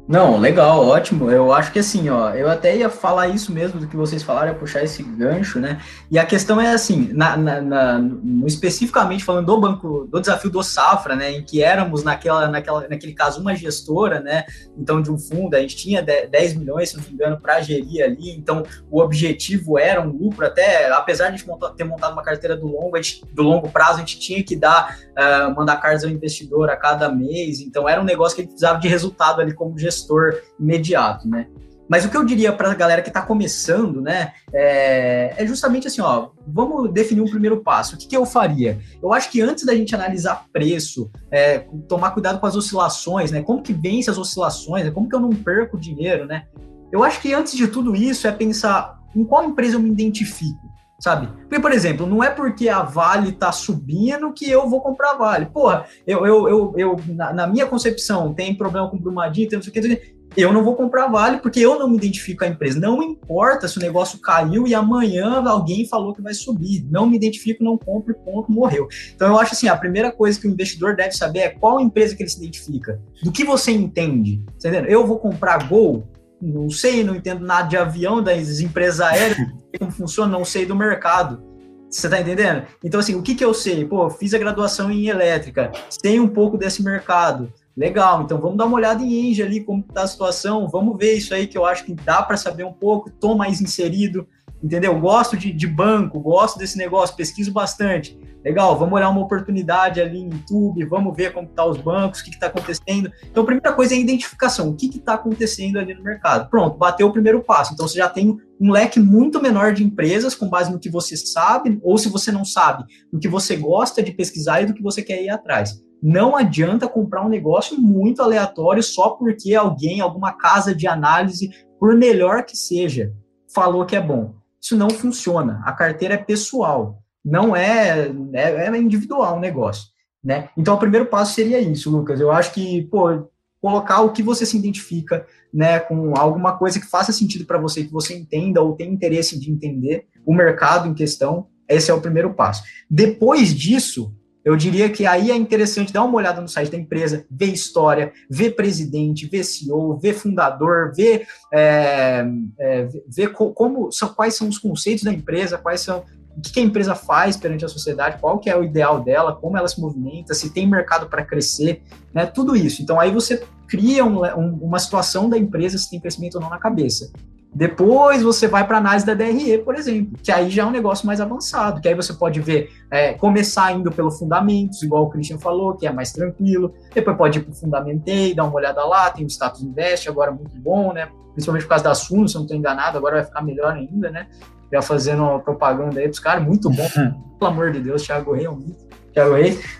Não, 0.08 0.38
legal, 0.38 0.86
ótimo. 0.86 1.28
Eu 1.32 1.52
acho 1.52 1.72
que 1.72 1.80
assim, 1.80 2.08
ó, 2.08 2.30
eu 2.30 2.48
até 2.48 2.76
ia 2.76 2.88
falar 2.88 3.26
isso 3.26 3.50
mesmo 3.50 3.80
do 3.80 3.88
que 3.88 3.96
vocês 3.96 4.22
falaram, 4.22 4.54
puxar 4.54 4.84
esse 4.84 5.02
gancho, 5.02 5.58
né? 5.58 5.80
E 6.08 6.16
a 6.16 6.24
questão 6.24 6.60
é 6.60 6.70
assim, 6.72 7.10
na, 7.12 7.36
na, 7.36 7.60
na 7.60 7.98
no, 7.98 8.46
especificamente 8.46 9.24
falando 9.24 9.46
do 9.46 9.60
banco, 9.60 10.06
do 10.06 10.20
desafio 10.20 10.48
do 10.48 10.62
Safra, 10.62 11.16
né, 11.16 11.32
em 11.32 11.42
que 11.42 11.60
éramos 11.60 12.04
naquela, 12.04 12.46
naquela, 12.46 12.86
naquele 12.88 13.14
caso 13.14 13.40
uma 13.40 13.56
gestora, 13.56 14.20
né? 14.20 14.44
Então 14.78 15.02
de 15.02 15.10
um 15.10 15.18
fundo, 15.18 15.56
a 15.56 15.60
gente 15.60 15.74
tinha 15.74 16.00
10 16.00 16.54
milhões, 16.54 16.90
se 16.90 16.96
não 16.96 17.02
me 17.02 17.10
engano, 17.10 17.40
para 17.40 17.60
gerir 17.60 18.04
ali. 18.04 18.30
Então 18.30 18.62
o 18.88 19.00
objetivo 19.00 19.76
era 19.76 20.00
um 20.00 20.10
lucro, 20.10 20.46
até 20.46 20.88
apesar 20.92 21.30
de 21.30 21.34
a 21.34 21.36
gente 21.36 21.76
ter 21.76 21.82
montado 21.82 22.12
uma 22.12 22.22
carteira 22.22 22.56
do 22.56 22.68
longo, 22.68 22.96
gente, 22.96 23.24
do 23.32 23.42
longo 23.42 23.68
prazo, 23.68 23.94
a 23.94 23.98
gente 23.98 24.20
tinha 24.20 24.40
que 24.44 24.54
dar, 24.54 24.96
uh, 25.18 25.52
mandar 25.56 25.78
cartas 25.78 26.04
ao 26.04 26.10
investidor 26.10 26.70
a 26.70 26.76
cada 26.76 27.08
mês. 27.08 27.60
Então 27.60 27.88
era 27.88 28.00
um 28.00 28.04
negócio 28.04 28.36
que 28.36 28.42
a 28.42 28.44
gente 28.44 28.52
precisava 28.52 28.78
de 28.78 28.86
resultado 28.86 29.40
ali 29.40 29.52
como 29.52 29.76
gestor 29.76 29.95
gestor 29.96 30.40
imediato, 30.58 31.28
né? 31.28 31.46
Mas 31.88 32.04
o 32.04 32.10
que 32.10 32.16
eu 32.16 32.24
diria 32.24 32.52
para 32.52 32.70
a 32.70 32.74
galera 32.74 33.00
que 33.00 33.08
está 33.08 33.22
começando, 33.22 34.00
né, 34.00 34.32
é, 34.52 35.34
é, 35.36 35.46
justamente 35.46 35.86
assim, 35.86 36.00
ó, 36.00 36.30
vamos 36.46 36.92
definir 36.92 37.20
um 37.20 37.30
primeiro 37.30 37.62
passo. 37.62 37.94
O 37.94 37.98
que, 37.98 38.08
que 38.08 38.16
eu 38.16 38.26
faria? 38.26 38.80
Eu 39.00 39.12
acho 39.12 39.30
que 39.30 39.40
antes 39.40 39.64
da 39.64 39.72
gente 39.72 39.94
analisar 39.94 40.46
preço, 40.52 41.08
é, 41.30 41.60
tomar 41.88 42.10
cuidado 42.10 42.40
com 42.40 42.46
as 42.46 42.56
oscilações, 42.56 43.30
né, 43.30 43.40
como 43.40 43.62
que 43.62 43.72
vence 43.72 44.10
as 44.10 44.18
oscilações, 44.18 44.84
né, 44.84 44.90
como 44.90 45.08
que 45.08 45.14
eu 45.14 45.20
não 45.20 45.30
perco 45.30 45.78
dinheiro, 45.78 46.26
né? 46.26 46.46
Eu 46.92 47.04
acho 47.04 47.20
que 47.20 47.32
antes 47.32 47.56
de 47.56 47.68
tudo 47.68 47.94
isso 47.94 48.26
é 48.26 48.32
pensar 48.32 48.98
em 49.14 49.24
qual 49.24 49.44
empresa 49.44 49.76
eu 49.76 49.80
me 49.80 49.90
identifico 49.90 50.75
sabe? 50.98 51.28
Porque, 51.42 51.60
por 51.60 51.72
exemplo, 51.72 52.06
não 52.06 52.22
é 52.22 52.30
porque 52.30 52.68
a 52.68 52.82
Vale 52.82 53.32
tá 53.32 53.52
subindo 53.52 54.32
que 54.32 54.50
eu 54.50 54.68
vou 54.68 54.80
comprar 54.80 55.12
a 55.12 55.16
Vale. 55.16 55.46
Porra, 55.46 55.86
eu, 56.06 56.26
eu, 56.26 56.48
eu, 56.48 56.74
eu 56.76 56.96
na, 57.08 57.32
na, 57.32 57.46
minha 57.46 57.66
concepção, 57.66 58.32
tem 58.34 58.54
problema 58.54 58.88
com 58.88 58.98
Brumadinho, 58.98 59.48
tem 59.48 59.56
não 59.56 59.62
sei 59.62 59.70
o 59.70 59.74
que, 59.74 60.16
eu 60.36 60.52
não 60.52 60.62
vou 60.62 60.76
comprar 60.76 61.04
a 61.04 61.08
Vale 61.08 61.38
porque 61.38 61.60
eu 61.60 61.78
não 61.78 61.88
me 61.88 61.96
identifico 61.96 62.40
com 62.40 62.44
a 62.44 62.48
empresa. 62.48 62.78
Não 62.78 63.02
importa 63.02 63.66
se 63.66 63.78
o 63.78 63.80
negócio 63.80 64.18
caiu 64.20 64.66
e 64.66 64.74
amanhã 64.74 65.42
alguém 65.46 65.88
falou 65.88 66.14
que 66.14 66.20
vai 66.20 66.34
subir. 66.34 66.86
Não 66.90 67.06
me 67.06 67.16
identifico, 67.16 67.64
não 67.64 67.78
compro, 67.78 68.14
ponto, 68.14 68.52
morreu. 68.52 68.86
Então 69.14 69.28
eu 69.28 69.38
acho 69.38 69.54
assim, 69.54 69.68
a 69.68 69.76
primeira 69.76 70.12
coisa 70.12 70.38
que 70.38 70.46
o 70.46 70.50
investidor 70.50 70.94
deve 70.94 71.12
saber 71.12 71.38
é 71.38 71.48
qual 71.48 71.80
empresa 71.80 72.14
que 72.14 72.22
ele 72.22 72.28
se 72.28 72.38
identifica. 72.38 73.00
Do 73.22 73.32
que 73.32 73.44
você 73.44 73.72
entende. 73.72 74.42
Tá 74.60 74.68
entendendo? 74.68 74.90
Eu 74.90 75.06
vou 75.06 75.18
comprar 75.18 75.66
Gol? 75.68 76.06
Não 76.40 76.68
sei, 76.68 77.02
não 77.02 77.14
entendo 77.14 77.44
nada 77.44 77.68
de 77.68 77.76
avião, 77.76 78.22
das 78.22 78.60
empresas 78.60 79.00
aéreas, 79.00 79.38
como 79.78 79.90
funciona, 79.90 80.32
não 80.32 80.44
sei 80.44 80.66
do 80.66 80.76
mercado. 80.76 81.42
Você 81.90 82.08
tá 82.08 82.20
entendendo? 82.20 82.64
Então, 82.84 83.00
assim, 83.00 83.14
o 83.14 83.22
que 83.22 83.34
que 83.34 83.44
eu 83.44 83.54
sei? 83.54 83.84
Pô, 83.84 84.10
fiz 84.10 84.34
a 84.34 84.38
graduação 84.38 84.90
em 84.90 85.08
elétrica, 85.08 85.72
sei 85.88 86.20
um 86.20 86.28
pouco 86.28 86.58
desse 86.58 86.82
mercado. 86.82 87.52
Legal, 87.76 88.22
então 88.22 88.40
vamos 88.40 88.56
dar 88.56 88.64
uma 88.64 88.76
olhada 88.76 89.02
em 89.02 89.28
Engie 89.28 89.42
ali, 89.42 89.62
como 89.62 89.82
tá 89.82 90.02
a 90.02 90.06
situação, 90.06 90.66
vamos 90.66 90.96
ver 90.96 91.12
isso 91.12 91.34
aí 91.34 91.46
que 91.46 91.58
eu 91.58 91.66
acho 91.66 91.84
que 91.84 91.94
dá 91.94 92.22
para 92.22 92.36
saber 92.36 92.64
um 92.64 92.72
pouco, 92.72 93.10
tô 93.10 93.36
mais 93.36 93.60
inserido, 93.60 94.26
entendeu? 94.66 94.98
Gosto 94.98 95.36
de, 95.36 95.52
de 95.52 95.66
banco, 95.66 96.18
gosto 96.20 96.58
desse 96.58 96.76
negócio, 96.76 97.16
pesquiso 97.16 97.52
bastante. 97.52 98.18
Legal, 98.44 98.78
vamos 98.78 98.94
olhar 98.94 99.08
uma 99.08 99.22
oportunidade 99.22 100.00
ali 100.00 100.18
em 100.18 100.30
YouTube, 100.30 100.84
vamos 100.84 101.16
ver 101.16 101.32
como 101.32 101.48
estão 101.48 101.64
tá 101.64 101.70
os 101.70 101.78
bancos, 101.78 102.20
o 102.20 102.24
que 102.24 102.30
está 102.30 102.46
acontecendo. 102.46 103.10
Então, 103.24 103.42
a 103.42 103.46
primeira 103.46 103.72
coisa 103.72 103.94
é 103.94 103.96
a 103.96 104.00
identificação, 104.00 104.68
o 104.68 104.76
que 104.76 104.86
está 104.86 105.14
acontecendo 105.14 105.78
ali 105.78 105.94
no 105.94 106.02
mercado. 106.02 106.48
Pronto, 106.50 106.76
bateu 106.76 107.06
o 107.06 107.12
primeiro 107.12 107.42
passo. 107.42 107.74
Então, 107.74 107.86
você 107.86 107.98
já 107.98 108.08
tem 108.08 108.36
um 108.60 108.70
leque 108.70 109.00
muito 109.00 109.40
menor 109.40 109.72
de 109.72 109.84
empresas 109.84 110.34
com 110.34 110.48
base 110.48 110.70
no 110.70 110.78
que 110.78 110.90
você 110.90 111.16
sabe, 111.16 111.78
ou 111.82 111.96
se 111.98 112.08
você 112.08 112.30
não 112.30 112.44
sabe, 112.44 112.84
no 113.12 113.18
que 113.18 113.28
você 113.28 113.56
gosta 113.56 114.02
de 114.02 114.12
pesquisar 114.12 114.62
e 114.62 114.66
do 114.66 114.74
que 114.74 114.82
você 114.82 115.02
quer 115.02 115.22
ir 115.22 115.30
atrás. 115.30 115.80
Não 116.02 116.36
adianta 116.36 116.88
comprar 116.88 117.24
um 117.24 117.28
negócio 117.28 117.80
muito 117.80 118.22
aleatório 118.22 118.82
só 118.82 119.10
porque 119.10 119.54
alguém, 119.54 120.00
alguma 120.00 120.32
casa 120.32 120.74
de 120.74 120.86
análise, 120.86 121.50
por 121.80 121.96
melhor 121.96 122.44
que 122.44 122.56
seja, 122.56 123.12
falou 123.52 123.84
que 123.84 123.96
é 123.96 124.00
bom. 124.00 124.34
Isso 124.60 124.76
não 124.76 124.90
funciona. 124.90 125.62
A 125.64 125.72
carteira 125.72 126.14
é 126.14 126.18
pessoal 126.18 127.02
não 127.24 127.56
é, 127.56 128.08
é, 128.32 128.66
é 128.66 128.78
individual 128.78 129.36
o 129.36 129.40
negócio, 129.40 129.88
né? 130.22 130.48
Então, 130.56 130.76
o 130.76 130.78
primeiro 130.78 131.06
passo 131.06 131.34
seria 131.34 131.60
isso, 131.60 131.90
Lucas. 131.90 132.20
Eu 132.20 132.30
acho 132.30 132.52
que, 132.54 132.82
pô, 132.84 133.28
colocar 133.60 134.00
o 134.02 134.12
que 134.12 134.22
você 134.22 134.46
se 134.46 134.56
identifica, 134.56 135.26
né, 135.52 135.80
com 135.80 136.16
alguma 136.16 136.56
coisa 136.56 136.78
que 136.78 136.86
faça 136.86 137.12
sentido 137.12 137.44
para 137.44 137.58
você, 137.58 137.82
que 137.82 137.92
você 137.92 138.16
entenda 138.16 138.62
ou 138.62 138.76
tenha 138.76 138.92
interesse 138.92 139.40
de 139.40 139.50
entender 139.50 140.06
o 140.24 140.32
mercado 140.32 140.88
em 140.88 140.94
questão, 140.94 141.48
esse 141.68 141.90
é 141.90 141.94
o 141.94 142.00
primeiro 142.00 142.32
passo. 142.32 142.62
Depois 142.88 143.52
disso, 143.52 144.14
eu 144.46 144.54
diria 144.54 144.88
que 144.88 145.04
aí 145.04 145.32
é 145.32 145.34
interessante 145.34 145.92
dar 145.92 146.04
uma 146.04 146.14
olhada 146.16 146.40
no 146.40 146.46
site 146.46 146.70
da 146.70 146.78
empresa, 146.78 147.26
ver 147.28 147.46
história, 147.46 148.12
ver 148.30 148.52
presidente, 148.52 149.26
ver 149.26 149.42
CEO, 149.42 149.98
ver 149.98 150.12
fundador, 150.14 150.92
ver, 150.94 151.26
é, 151.52 152.24
é, 152.56 152.88
ver 153.08 153.32
como 153.32 153.90
são, 153.90 154.14
quais 154.14 154.36
são 154.36 154.48
os 154.48 154.56
conceitos 154.56 155.02
da 155.02 155.12
empresa, 155.12 155.58
quais 155.58 155.80
são 155.80 156.04
o 156.36 156.40
que 156.40 156.60
a 156.60 156.62
empresa 156.62 156.94
faz 156.94 157.36
perante 157.36 157.64
a 157.64 157.68
sociedade, 157.68 158.20
qual 158.20 158.38
que 158.38 158.48
é 158.48 158.56
o 158.56 158.62
ideal 158.62 159.02
dela, 159.02 159.34
como 159.34 159.58
ela 159.58 159.66
se 159.66 159.80
movimenta, 159.80 160.32
se 160.32 160.50
tem 160.50 160.64
mercado 160.64 161.08
para 161.08 161.24
crescer, 161.24 161.82
né? 162.14 162.24
Tudo 162.24 162.54
isso. 162.54 162.80
Então 162.80 163.00
aí 163.00 163.10
você 163.10 163.42
cria 163.66 164.04
um, 164.04 164.24
um, 164.24 164.58
uma 164.62 164.78
situação 164.78 165.28
da 165.28 165.36
empresa 165.36 165.76
se 165.76 165.90
tem 165.90 165.98
crescimento 165.98 166.36
ou 166.36 166.40
não 166.40 166.50
na 166.50 166.58
cabeça. 166.58 167.10
Depois 167.56 168.22
você 168.22 168.46
vai 168.46 168.66
para 168.66 168.76
análise 168.76 169.06
da 169.06 169.14
DRE, 169.14 169.56
por 169.64 169.76
exemplo, 169.76 170.18
que 170.22 170.30
aí 170.30 170.50
já 170.50 170.62
é 170.62 170.66
um 170.66 170.70
negócio 170.70 171.06
mais 171.06 171.22
avançado, 171.22 171.80
que 171.80 171.88
aí 171.88 171.94
você 171.94 172.12
pode 172.12 172.38
ver, 172.38 172.70
é, 172.90 173.14
começar 173.14 173.72
indo 173.72 173.90
pelo 173.90 174.10
fundamentos, 174.10 174.82
igual 174.82 175.04
o 175.04 175.08
Christian 175.08 175.38
falou, 175.38 175.74
que 175.74 175.86
é 175.86 175.90
mais 175.90 176.12
tranquilo. 176.12 176.74
Depois 176.94 177.16
pode 177.16 177.38
ir 177.38 177.42
para 177.42 177.52
o 177.52 177.54
Fundamentei, 177.54 178.34
dar 178.34 178.44
uma 178.44 178.54
olhada 178.54 178.84
lá, 178.84 179.08
tem 179.08 179.24
o 179.24 179.30
Status 179.30 179.62
Invest, 179.62 180.06
agora 180.06 180.30
muito 180.30 180.54
bom, 180.58 180.92
né? 180.92 181.08
Principalmente 181.32 181.62
por 181.62 181.70
causa 181.70 181.84
da 181.84 181.94
Suno, 181.94 182.28
se 182.28 182.36
eu 182.36 182.40
não 182.40 182.44
estou 182.44 182.58
enganado, 182.58 182.98
agora 182.98 183.16
vai 183.16 183.24
ficar 183.24 183.40
melhor 183.40 183.72
ainda, 183.72 184.10
né? 184.10 184.26
já 184.70 184.82
fazendo 184.82 185.22
uma 185.22 185.38
propaganda 185.38 186.00
aí 186.00 186.08
pros 186.08 186.18
caras, 186.18 186.44
muito 186.44 186.68
bom, 186.68 186.88
pelo 187.38 187.50
amor 187.50 187.70
de 187.70 187.80
Deus, 187.80 188.02
Thiago 188.02 188.34
Rei 188.34 188.46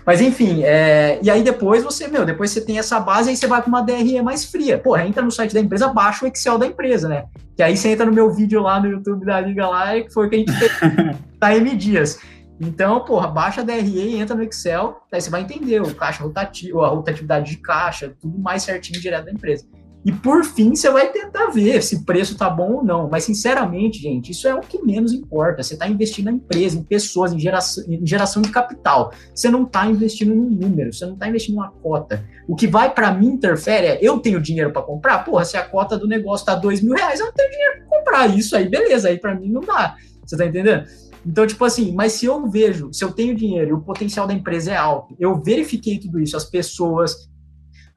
Mas 0.05 0.19
enfim, 0.19 0.63
é, 0.63 1.19
e 1.21 1.29
aí 1.29 1.43
depois 1.43 1.83
você, 1.83 2.07
meu, 2.07 2.25
depois 2.25 2.51
você 2.51 2.61
tem 2.61 2.79
essa 2.79 2.99
base, 2.99 3.29
aí 3.29 3.37
você 3.37 3.45
vai 3.45 3.61
para 3.61 3.69
uma 3.69 3.81
DRE 3.81 4.21
mais 4.21 4.45
fria. 4.45 4.77
Porra, 4.77 5.05
entra 5.05 5.21
no 5.21 5.31
site 5.31 5.53
da 5.53 5.59
empresa, 5.59 5.87
baixa 5.89 6.25
o 6.25 6.27
Excel 6.27 6.57
da 6.57 6.65
empresa, 6.65 7.07
né? 7.07 7.25
Que 7.55 7.63
aí 7.63 7.77
você 7.77 7.89
entra 7.89 8.05
no 8.05 8.11
meu 8.11 8.31
vídeo 8.31 8.61
lá 8.61 8.79
no 8.79 8.87
YouTube 8.87 9.25
da 9.25 9.39
Liga 9.39 9.67
lá, 9.67 9.93
que 10.01 10.11
foi 10.11 10.27
o 10.27 10.29
que 10.29 10.35
a 10.35 10.39
gente 10.39 10.51
fez 10.53 10.71
da 11.39 11.55
M 11.55 11.75
Dias. 11.75 12.19
Então, 12.59 13.05
porra, 13.05 13.27
baixa 13.27 13.61
a 13.61 13.63
DRE, 13.63 14.15
entra 14.17 14.35
no 14.35 14.43
Excel, 14.43 14.99
aí 15.11 15.21
você 15.21 15.29
vai 15.29 15.41
entender 15.41 15.79
o 15.81 15.93
caixa 15.93 16.23
rotativo, 16.23 16.81
a 16.81 16.89
rotatividade 16.89 17.51
de 17.51 17.57
caixa, 17.57 18.15
tudo 18.19 18.39
mais 18.39 18.63
certinho 18.63 18.99
direto 18.99 19.25
da 19.25 19.31
empresa. 19.31 19.65
E 20.07 20.11
por 20.13 20.45
fim, 20.45 20.73
você 20.73 20.89
vai 20.89 21.11
tentar 21.11 21.47
ver 21.47 21.83
se 21.83 21.97
o 21.97 22.05
preço 22.05 22.37
tá 22.37 22.49
bom 22.49 22.75
ou 22.75 22.83
não. 22.83 23.09
Mas, 23.09 23.25
sinceramente, 23.25 24.01
gente, 24.01 24.31
isso 24.31 24.47
é 24.47 24.55
o 24.55 24.61
que 24.61 24.81
menos 24.81 25.11
importa. 25.11 25.61
Você 25.61 25.73
está 25.73 25.85
investindo 25.85 26.27
na 26.27 26.31
empresa, 26.31 26.77
em 26.77 26.81
pessoas, 26.81 27.33
em 27.33 27.39
geração, 27.39 27.83
em 27.85 28.07
geração 28.07 28.41
de 28.41 28.49
capital. 28.49 29.11
Você 29.35 29.49
não 29.49 29.63
está 29.63 29.85
investindo 29.85 30.33
num 30.33 30.49
número, 30.49 30.93
você 30.93 31.05
não 31.05 31.15
está 31.15 31.27
investindo 31.27 31.55
numa 31.55 31.71
cota. 31.71 32.23
O 32.47 32.55
que 32.55 32.67
vai 32.67 32.93
para 32.93 33.13
mim 33.13 33.27
interfere 33.27 33.85
é, 33.85 33.99
eu 34.01 34.17
tenho 34.19 34.39
dinheiro 34.39 34.71
para 34.71 34.81
comprar? 34.81 35.25
Porra, 35.25 35.43
se 35.43 35.57
a 35.57 35.65
cota 35.65 35.97
do 35.97 36.07
negócio 36.07 36.45
tá 36.45 36.55
dois 36.55 36.79
mil 36.79 36.93
reais, 36.93 37.19
eu 37.19 37.25
não 37.25 37.33
tenho 37.33 37.51
dinheiro 37.51 37.79
para 37.79 37.97
comprar. 37.99 38.27
Isso 38.27 38.55
aí, 38.55 38.69
beleza. 38.69 39.09
Aí 39.09 39.19
para 39.19 39.35
mim 39.35 39.49
não 39.49 39.59
dá. 39.59 39.97
Você 40.25 40.37
tá 40.37 40.45
entendendo? 40.45 40.85
Então, 41.25 41.45
tipo 41.45 41.65
assim, 41.65 41.93
mas 41.93 42.13
se 42.13 42.25
eu 42.25 42.49
vejo, 42.49 42.93
se 42.93 43.03
eu 43.03 43.11
tenho 43.11 43.35
dinheiro 43.35 43.71
e 43.71 43.73
o 43.73 43.81
potencial 43.81 44.25
da 44.25 44.33
empresa 44.33 44.71
é 44.71 44.77
alto, 44.77 45.17
eu 45.19 45.35
verifiquei 45.43 45.99
tudo 45.99 46.17
isso, 46.17 46.37
as 46.37 46.45
pessoas, 46.45 47.27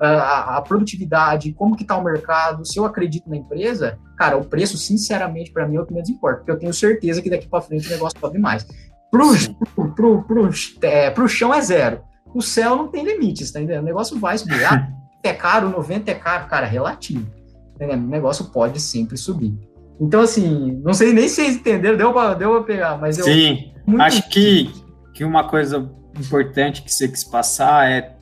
a, 0.00 0.56
a 0.56 0.62
produtividade, 0.62 1.52
como 1.52 1.76
que 1.76 1.82
está 1.82 1.96
o 1.96 2.02
mercado, 2.02 2.64
se 2.64 2.78
eu 2.78 2.84
acredito 2.84 3.28
na 3.28 3.36
empresa, 3.36 3.98
cara, 4.16 4.36
o 4.36 4.44
preço, 4.44 4.78
sinceramente, 4.78 5.52
para 5.52 5.68
mim 5.68 5.76
é 5.76 5.80
o 5.80 5.86
que 5.86 5.92
menos 5.92 6.08
importa, 6.08 6.38
porque 6.38 6.50
eu 6.50 6.58
tenho 6.58 6.72
certeza 6.72 7.20
que 7.20 7.28
daqui 7.28 7.46
para 7.46 7.60
frente 7.60 7.86
o 7.86 7.90
negócio 7.90 8.18
sobe 8.18 8.38
mais. 8.38 8.66
Pro, 9.10 9.32
pro, 9.74 9.94
pro, 9.94 10.22
pro, 10.22 10.50
é, 10.82 11.10
pro 11.10 11.28
chão 11.28 11.52
é 11.52 11.60
zero. 11.60 12.00
O 12.34 12.40
céu 12.40 12.76
não 12.76 12.88
tem 12.88 13.04
limites, 13.04 13.50
tá 13.50 13.60
entendendo? 13.60 13.82
O 13.82 13.86
negócio 13.86 14.18
vai 14.18 14.38
subir. 14.38 14.64
Ah, 14.64 14.88
é 15.22 15.32
caro, 15.32 15.68
90 15.68 16.10
é 16.10 16.14
caro, 16.14 16.46
cara, 16.48 16.66
relativo. 16.66 17.26
Tá 17.78 17.86
o 17.86 17.96
negócio 17.96 18.46
pode 18.46 18.80
sempre 18.80 19.16
subir. 19.16 19.52
Então, 20.00 20.20
assim, 20.20 20.80
não 20.82 20.94
sei 20.94 21.12
nem 21.12 21.28
se 21.28 21.36
vocês 21.36 21.56
entenderam, 21.56 21.98
deu 21.98 22.12
para 22.12 22.34
deu 22.34 22.62
pegar, 22.64 22.96
mas 22.98 23.18
eu. 23.18 23.24
Sim, 23.24 23.72
acho 23.98 24.28
que, 24.30 24.72
que 25.12 25.24
uma 25.24 25.46
coisa 25.48 25.90
importante 26.18 26.82
que 26.82 26.92
você 26.92 27.08
quis 27.08 27.24
passar 27.24 27.90
é 27.90 28.16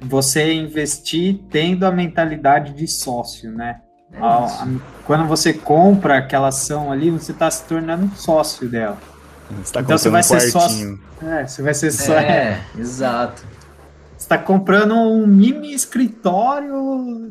você 0.00 0.52
investir 0.52 1.40
tendo 1.50 1.84
a 1.84 1.90
mentalidade 1.90 2.72
de 2.72 2.86
sócio, 2.86 3.50
né? 3.50 3.80
É 4.12 4.18
a, 4.20 4.44
a, 4.44 4.68
quando 5.04 5.26
você 5.26 5.52
compra 5.52 6.18
aquela 6.18 6.48
ação 6.48 6.92
ali, 6.92 7.10
você 7.10 7.32
está 7.32 7.50
se 7.50 7.64
tornando 7.64 8.10
sócio 8.16 8.68
dela. 8.68 8.98
Você 9.62 9.72
tá 9.72 9.80
então 9.80 9.96
você 9.96 10.08
vai 10.08 10.20
um 10.20 10.24
ser 10.24 10.40
sócio. 10.40 11.00
É, 11.22 11.46
você 11.46 11.62
vai 11.62 11.74
ser 11.74 11.90
sócio. 11.92 12.14
É, 12.14 12.60
exato. 12.76 13.42
Você 14.16 14.24
está 14.24 14.38
comprando 14.38 14.94
um 14.94 15.26
mini 15.26 15.74
escritório 15.74 17.30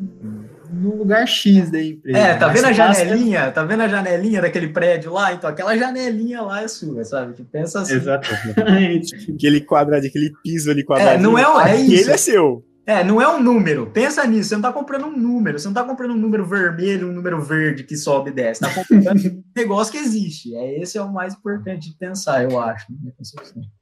no 0.70 0.96
lugar 0.96 1.26
X 1.26 1.70
da 1.70 1.82
empresa. 1.82 2.18
É, 2.18 2.34
tá 2.36 2.48
vendo 2.48 2.66
a 2.66 2.72
janelinha? 2.72 3.40
Passa... 3.40 3.52
Tá 3.52 3.64
vendo 3.64 3.82
a 3.82 3.88
janelinha 3.88 4.42
daquele 4.42 4.68
prédio 4.68 5.12
lá? 5.12 5.32
Então 5.32 5.48
aquela 5.48 5.76
janelinha 5.76 6.42
lá 6.42 6.62
é 6.62 6.68
sua, 6.68 7.04
sabe? 7.04 7.34
Que 7.34 7.44
pensa 7.44 7.80
assim. 7.80 7.94
Exatamente. 7.94 9.14
aquele 9.34 9.60
quadrado, 9.60 10.06
aquele 10.06 10.32
piso 10.42 10.70
ali 10.70 10.84
quadrado. 10.84 11.10
É, 11.10 11.18
não 11.18 11.38
é, 11.38 11.48
um, 11.48 11.60
é 11.60 11.76
isso. 11.76 12.04
Ele 12.04 12.12
é 12.12 12.16
seu. 12.16 12.64
É, 12.86 13.02
não 13.02 13.20
é 13.20 13.28
um 13.28 13.42
número. 13.42 13.90
Pensa 13.90 14.24
nisso. 14.24 14.50
Você 14.50 14.54
não 14.54 14.62
tá 14.62 14.72
comprando 14.72 15.06
um 15.06 15.16
número. 15.16 15.58
Você 15.58 15.66
não 15.66 15.74
tá 15.74 15.82
comprando 15.82 16.12
um 16.12 16.18
número 16.18 16.46
vermelho, 16.46 17.08
um 17.08 17.12
número 17.12 17.42
verde 17.42 17.82
que 17.82 17.96
sobe 17.96 18.30
e 18.30 18.32
desce. 18.32 18.60
Tá 18.60 18.72
comprando 18.72 19.18
um 19.26 19.42
negócio 19.56 19.92
que 19.92 19.98
existe. 19.98 20.54
É, 20.54 20.80
esse 20.80 20.96
é 20.96 21.02
o 21.02 21.12
mais 21.12 21.34
importante 21.34 21.90
de 21.90 21.96
pensar, 21.98 22.44
eu 22.44 22.60
acho. 22.60 22.86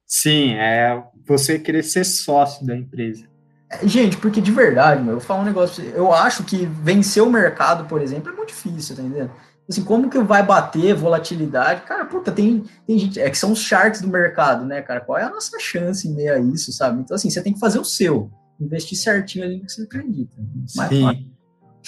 Sim, 0.06 0.54
é 0.54 1.02
você 1.26 1.58
querer 1.58 1.82
ser 1.82 2.04
sócio 2.04 2.66
da 2.66 2.74
empresa. 2.74 3.33
Gente, 3.82 4.16
porque 4.16 4.40
de 4.40 4.52
verdade, 4.52 5.02
meu, 5.02 5.14
eu 5.14 5.20
falo 5.20 5.42
um 5.42 5.44
negócio. 5.44 5.82
Eu 5.84 6.12
acho 6.12 6.44
que 6.44 6.66
vencer 6.66 7.22
o 7.22 7.30
mercado, 7.30 7.86
por 7.86 8.00
exemplo, 8.00 8.32
é 8.32 8.36
muito 8.36 8.48
difícil, 8.48 8.94
tá 8.94 9.02
entendendo? 9.02 9.30
Assim, 9.68 9.82
como 9.82 10.10
que 10.10 10.18
vai 10.18 10.42
bater 10.42 10.94
volatilidade? 10.94 11.82
Cara, 11.82 12.04
puta, 12.04 12.30
tem, 12.30 12.64
tem 12.86 12.98
gente. 12.98 13.18
É 13.18 13.30
que 13.30 13.38
são 13.38 13.52
os 13.52 13.60
sharks 13.60 14.02
do 14.02 14.08
mercado, 14.08 14.66
né, 14.66 14.82
cara? 14.82 15.00
Qual 15.00 15.18
é 15.18 15.24
a 15.24 15.30
nossa 15.30 15.58
chance 15.58 16.06
em 16.06 16.14
meio 16.14 16.34
a 16.34 16.38
isso, 16.38 16.70
sabe? 16.70 17.00
Então, 17.00 17.14
assim, 17.14 17.30
você 17.30 17.42
tem 17.42 17.54
que 17.54 17.58
fazer 17.60 17.78
o 17.78 17.84
seu. 17.84 18.30
Investir 18.60 18.96
certinho 18.96 19.44
ali 19.44 19.56
no 19.56 19.64
que 19.64 19.72
você 19.72 19.82
acredita. 19.82 20.36
Sim. 20.66 21.30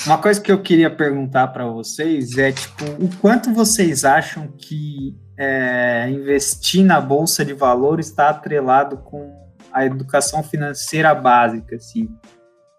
Uma 0.05 0.19
coisa 0.19 0.41
que 0.41 0.51
eu 0.51 0.61
queria 0.62 0.91
perguntar 0.91 1.49
para 1.49 1.67
vocês 1.67 2.37
é, 2.37 2.51
tipo, 2.51 2.85
o 2.99 3.09
quanto 3.21 3.53
vocês 3.53 4.05
acham 4.05 4.49
que 4.49 5.17
é, 5.39 6.09
investir 6.11 6.85
na 6.85 7.01
Bolsa 7.01 7.45
de 7.45 7.53
Valores 7.53 8.09
está 8.09 8.31
atrelado 8.31 8.99
com 8.99 9.36
a 9.77 9.85
educação 9.85 10.43
financeira 10.43 11.15
básica, 11.15 11.77
assim. 11.77 12.09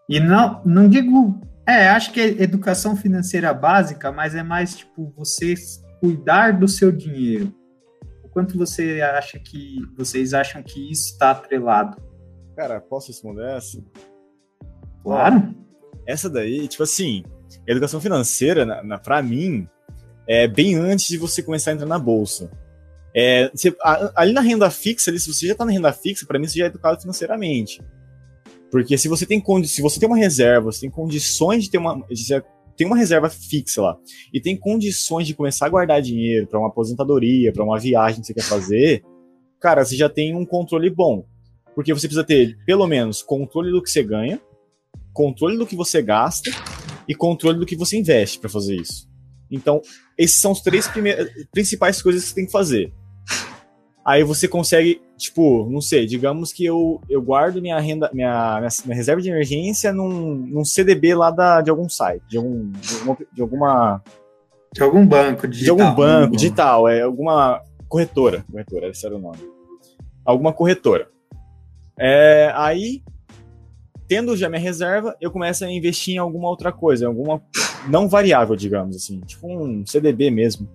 E 0.10 0.19
não, 0.19 0.63
não 0.65 0.89
digo, 0.89 1.39
é, 1.63 1.89
acho 1.89 2.12
que 2.12 2.19
é 2.19 2.41
educação 2.41 2.95
financeira 2.95 3.53
básica, 3.53 4.12
mas 4.12 4.33
é 4.33 4.41
mais 4.41 4.75
tipo 4.75 5.13
você 5.15 5.53
cuidar 5.99 6.57
do 6.57 6.67
seu 6.67 6.91
dinheiro. 6.91 7.53
O 8.23 8.29
quanto 8.29 8.57
você 8.57 8.99
acha 9.01 9.38
que 9.38 9.75
vocês 9.95 10.33
acham 10.33 10.63
que 10.63 10.91
isso 10.91 11.12
está 11.12 11.29
atrelado? 11.29 12.01
Cara, 12.55 12.81
posso 12.81 13.10
responder 13.10 13.45
essa? 13.45 13.79
Claro. 15.03 15.53
Essa 16.07 16.27
daí, 16.27 16.67
tipo 16.67 16.81
assim, 16.81 17.23
educação 17.67 18.01
financeira, 18.01 18.65
na, 18.65 18.81
na, 18.81 18.97
pra 18.97 19.21
mim, 19.21 19.69
é 20.27 20.47
bem 20.47 20.73
antes 20.75 21.10
de 21.10 21.19
você 21.19 21.43
começar 21.43 21.69
a 21.69 21.73
entrar 21.75 21.86
na 21.86 21.99
bolsa. 21.99 22.49
É, 23.19 23.49
você, 23.49 23.75
ali 24.15 24.32
na 24.32 24.41
renda 24.41 24.69
fixa, 24.69 25.10
ali, 25.10 25.19
se 25.19 25.34
você 25.34 25.47
já 25.47 25.53
está 25.53 25.65
na 25.65 25.71
renda 25.71 25.91
fixa, 25.91 26.23
para 26.23 26.38
mim 26.38 26.47
você 26.47 26.60
já 26.60 26.65
é 26.65 26.67
educado 26.67 27.01
financeiramente. 27.01 27.82
Porque 28.69 28.95
se 28.95 29.08
você 29.08 29.25
tem 29.25 29.43
se 29.65 29.82
você 29.82 29.99
tem 29.99 30.08
uma 30.08 30.17
reserva, 30.17 30.71
você 30.71 30.82
tem 30.82 30.91
condições 30.91 31.63
de 31.63 31.71
ter 31.71 31.80
uma 31.80 32.06
tem 32.75 32.86
uma 32.86 32.95
reserva 32.95 33.27
fixa 33.27 33.82
lá 33.82 33.97
e 34.32 34.39
tem 34.39 34.56
condições 34.56 35.25
de 35.25 35.34
começar 35.34 35.65
a 35.65 35.69
guardar 35.69 35.99
dinheiro 35.99 36.45
para 36.45 36.60
uma 36.60 36.67
aposentadoria, 36.67 37.51
para 37.51 37.63
uma 37.63 37.80
viagem 37.80 38.21
que 38.21 38.27
você 38.27 38.36
quer 38.36 38.43
fazer, 38.43 39.03
cara, 39.60 39.84
você 39.84 39.95
já 39.95 40.08
tem 40.08 40.36
um 40.36 40.45
controle 40.45 40.88
bom. 40.91 41.25
Porque 41.73 41.91
você 41.91 42.08
precisa 42.08 42.23
ter 42.23 42.56
pelo 42.67 42.86
menos 42.86 43.23
controle 43.23 43.71
do 43.71 43.82
que 43.82 43.89
você 43.89 44.03
ganha, 44.03 44.39
controle 45.12 45.58
do 45.58 45.65
que 45.65 45.75
você 45.75 46.03
gasta 46.03 46.51
e 47.08 47.15
controle 47.15 47.58
do 47.58 47.65
que 47.65 47.75
você 47.75 47.97
investe 47.97 48.38
para 48.38 48.49
fazer 48.49 48.75
isso. 48.75 49.10
Então, 49.49 49.82
esses 50.15 50.39
são 50.39 50.51
os 50.51 50.62
três 50.62 50.88
principais 51.51 51.99
coisas 51.99 52.21
que 52.21 52.30
você 52.30 52.36
tem 52.36 52.45
que 52.45 52.51
fazer. 52.51 52.93
Aí 54.07 54.23
você 54.23 54.47
consegue, 54.47 55.01
tipo, 55.17 55.67
não 55.69 55.81
sei, 55.81 56.05
digamos 56.05 56.53
que 56.53 56.63
eu, 56.63 57.01
eu 57.09 57.21
guardo 57.21 57.61
minha 57.61 57.77
renda, 57.77 58.09
minha, 58.13 58.57
minha, 58.57 58.69
minha 58.85 58.95
reserva 58.95 59.21
de 59.21 59.29
emergência 59.29 59.91
num, 59.91 60.33
num 60.33 60.63
CDB 60.63 61.13
lá 61.13 61.29
da, 61.29 61.59
de 61.59 61.69
algum 61.69 61.89
site, 61.89 62.23
de, 62.29 62.37
algum, 62.37 62.71
de, 62.71 62.95
uma, 63.03 63.17
de 63.33 63.41
alguma. 63.41 64.01
De 64.73 64.81
algum 64.81 65.05
banco 65.05 65.45
digital. 65.45 65.75
De 65.75 65.81
algum 65.81 65.95
banco 65.95 66.37
digital, 66.37 66.87
é 66.87 67.01
alguma 67.01 67.61
corretora. 67.89 68.45
Corretora, 68.49 68.87
esse 68.87 69.05
era 69.05 69.13
o 69.13 69.19
nome. 69.19 69.39
Alguma 70.23 70.53
corretora. 70.53 71.09
É, 71.99 72.49
aí, 72.55 73.03
tendo 74.07 74.37
já 74.37 74.47
minha 74.47 74.61
reserva, 74.61 75.17
eu 75.19 75.31
começo 75.31 75.65
a 75.65 75.69
investir 75.69 76.15
em 76.15 76.17
alguma 76.17 76.47
outra 76.47 76.71
coisa, 76.71 77.07
alguma 77.07 77.41
não 77.89 78.07
variável, 78.07 78.55
digamos 78.55 78.95
assim, 78.95 79.19
tipo 79.21 79.47
um 79.51 79.85
CDB 79.85 80.31
mesmo, 80.31 80.69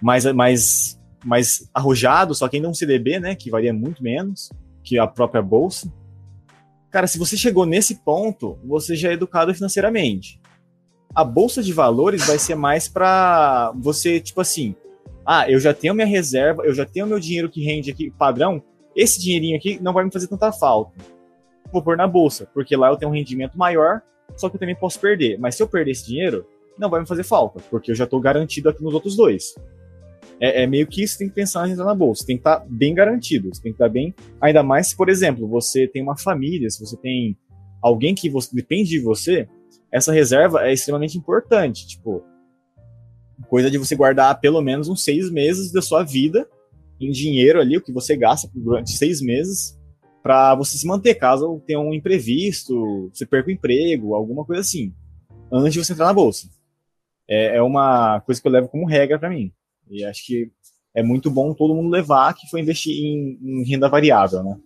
mais, 0.00 0.26
mais 0.26 0.95
mais 1.26 1.68
arrojado, 1.74 2.34
só 2.34 2.48
que 2.48 2.56
ainda 2.56 2.68
um 2.68 2.74
CDB, 2.74 3.18
né, 3.18 3.34
que 3.34 3.50
varia 3.50 3.72
muito 3.72 4.02
menos 4.02 4.50
que 4.82 4.98
a 4.98 5.06
própria 5.06 5.42
bolsa. 5.42 5.92
Cara, 6.90 7.06
se 7.06 7.18
você 7.18 7.36
chegou 7.36 7.66
nesse 7.66 7.96
ponto, 7.96 8.58
você 8.64 8.94
já 8.94 9.10
é 9.10 9.14
educado 9.14 9.52
financeiramente. 9.52 10.40
A 11.14 11.24
bolsa 11.24 11.62
de 11.62 11.72
valores 11.72 12.24
vai 12.26 12.38
ser 12.38 12.54
mais 12.54 12.86
para 12.86 13.72
você, 13.74 14.20
tipo 14.20 14.40
assim, 14.40 14.76
ah, 15.24 15.50
eu 15.50 15.58
já 15.58 15.74
tenho 15.74 15.94
minha 15.94 16.06
reserva, 16.06 16.64
eu 16.64 16.72
já 16.72 16.86
tenho 16.86 17.06
meu 17.06 17.18
dinheiro 17.18 17.50
que 17.50 17.64
rende 17.64 17.90
aqui 17.90 18.10
padrão, 18.10 18.62
esse 18.94 19.20
dinheirinho 19.20 19.56
aqui 19.56 19.78
não 19.82 19.92
vai 19.92 20.04
me 20.04 20.12
fazer 20.12 20.28
tanta 20.28 20.52
falta. 20.52 20.92
Vou 21.72 21.82
pôr 21.82 21.96
na 21.96 22.06
bolsa, 22.06 22.48
porque 22.54 22.76
lá 22.76 22.88
eu 22.88 22.96
tenho 22.96 23.10
um 23.10 23.14
rendimento 23.14 23.58
maior, 23.58 24.00
só 24.36 24.48
que 24.48 24.56
eu 24.56 24.60
também 24.60 24.76
posso 24.76 25.00
perder. 25.00 25.38
Mas 25.38 25.56
se 25.56 25.62
eu 25.62 25.68
perder 25.68 25.90
esse 25.90 26.06
dinheiro, 26.06 26.46
não 26.78 26.88
vai 26.88 27.00
me 27.00 27.06
fazer 27.06 27.24
falta, 27.24 27.60
porque 27.68 27.90
eu 27.90 27.94
já 27.94 28.04
estou 28.04 28.20
garantido 28.20 28.68
aqui 28.68 28.82
nos 28.82 28.94
outros 28.94 29.16
dois. 29.16 29.54
É, 30.40 30.62
é, 30.62 30.66
meio 30.66 30.86
que 30.86 31.02
isso 31.02 31.18
tem 31.18 31.28
que 31.28 31.34
pensar 31.34 31.60
na 31.60 31.66
renda 31.66 31.84
na 31.84 31.94
bolsa. 31.94 32.24
Tem 32.26 32.36
que 32.36 32.40
estar 32.40 32.60
tá 32.60 32.66
bem 32.68 32.94
garantido. 32.94 33.50
Tem 33.50 33.72
que 33.72 33.76
estar 33.76 33.86
tá 33.86 33.92
bem. 33.92 34.14
Ainda 34.40 34.62
mais 34.62 34.88
se, 34.88 34.96
por 34.96 35.08
exemplo, 35.08 35.48
você 35.48 35.86
tem 35.88 36.02
uma 36.02 36.16
família, 36.16 36.68
se 36.68 36.80
você 36.80 36.96
tem 36.96 37.36
alguém 37.82 38.14
que 38.14 38.28
você, 38.28 38.54
depende 38.54 38.90
de 38.90 39.00
você, 39.00 39.48
essa 39.90 40.12
reserva 40.12 40.66
é 40.66 40.72
extremamente 40.72 41.16
importante. 41.16 41.86
Tipo, 41.86 42.22
coisa 43.48 43.70
de 43.70 43.78
você 43.78 43.94
guardar 43.94 44.38
pelo 44.40 44.60
menos 44.60 44.88
uns 44.88 45.04
seis 45.04 45.30
meses 45.30 45.72
da 45.72 45.80
sua 45.80 46.02
vida 46.02 46.48
em 47.00 47.10
dinheiro 47.10 47.60
ali, 47.60 47.76
o 47.76 47.82
que 47.82 47.92
você 47.92 48.16
gasta 48.16 48.48
durante 48.54 48.92
seis 48.92 49.20
meses, 49.20 49.78
para 50.22 50.54
você 50.54 50.76
se 50.78 50.86
manter, 50.86 51.14
caso 51.14 51.62
tenha 51.66 51.78
um 51.78 51.92
imprevisto, 51.92 53.10
você 53.12 53.24
perca 53.26 53.48
o 53.48 53.52
emprego, 53.52 54.14
alguma 54.14 54.44
coisa 54.44 54.62
assim, 54.62 54.92
antes 55.52 55.74
de 55.74 55.84
você 55.84 55.92
entrar 55.92 56.06
na 56.06 56.12
bolsa. 56.12 56.48
É, 57.28 57.58
é 57.58 57.62
uma 57.62 58.20
coisa 58.20 58.40
que 58.40 58.48
eu 58.48 58.52
levo 58.52 58.68
como 58.68 58.86
regra 58.86 59.18
para 59.18 59.30
mim. 59.30 59.52
E 59.90 60.04
acho 60.04 60.26
que 60.26 60.50
é 60.94 61.02
muito 61.02 61.30
bom 61.30 61.52
todo 61.52 61.74
mundo 61.74 61.90
levar 61.90 62.34
que 62.34 62.48
foi 62.48 62.60
investir 62.60 62.92
em, 62.92 63.38
em 63.42 63.64
renda 63.68 63.88
variável, 63.88 64.42
né? 64.42 64.56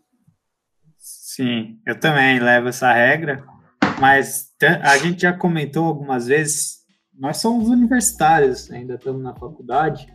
Sim, 0.96 1.78
eu 1.86 1.98
também 1.98 2.38
levo 2.38 2.68
essa 2.68 2.92
regra, 2.92 3.44
mas 4.00 4.50
a 4.82 4.98
gente 4.98 5.22
já 5.22 5.32
comentou 5.32 5.84
algumas 5.84 6.26
vezes, 6.26 6.78
nós 7.18 7.38
somos 7.38 7.68
universitários, 7.68 8.70
ainda 8.70 8.94
estamos 8.94 9.22
na 9.22 9.34
faculdade. 9.34 10.06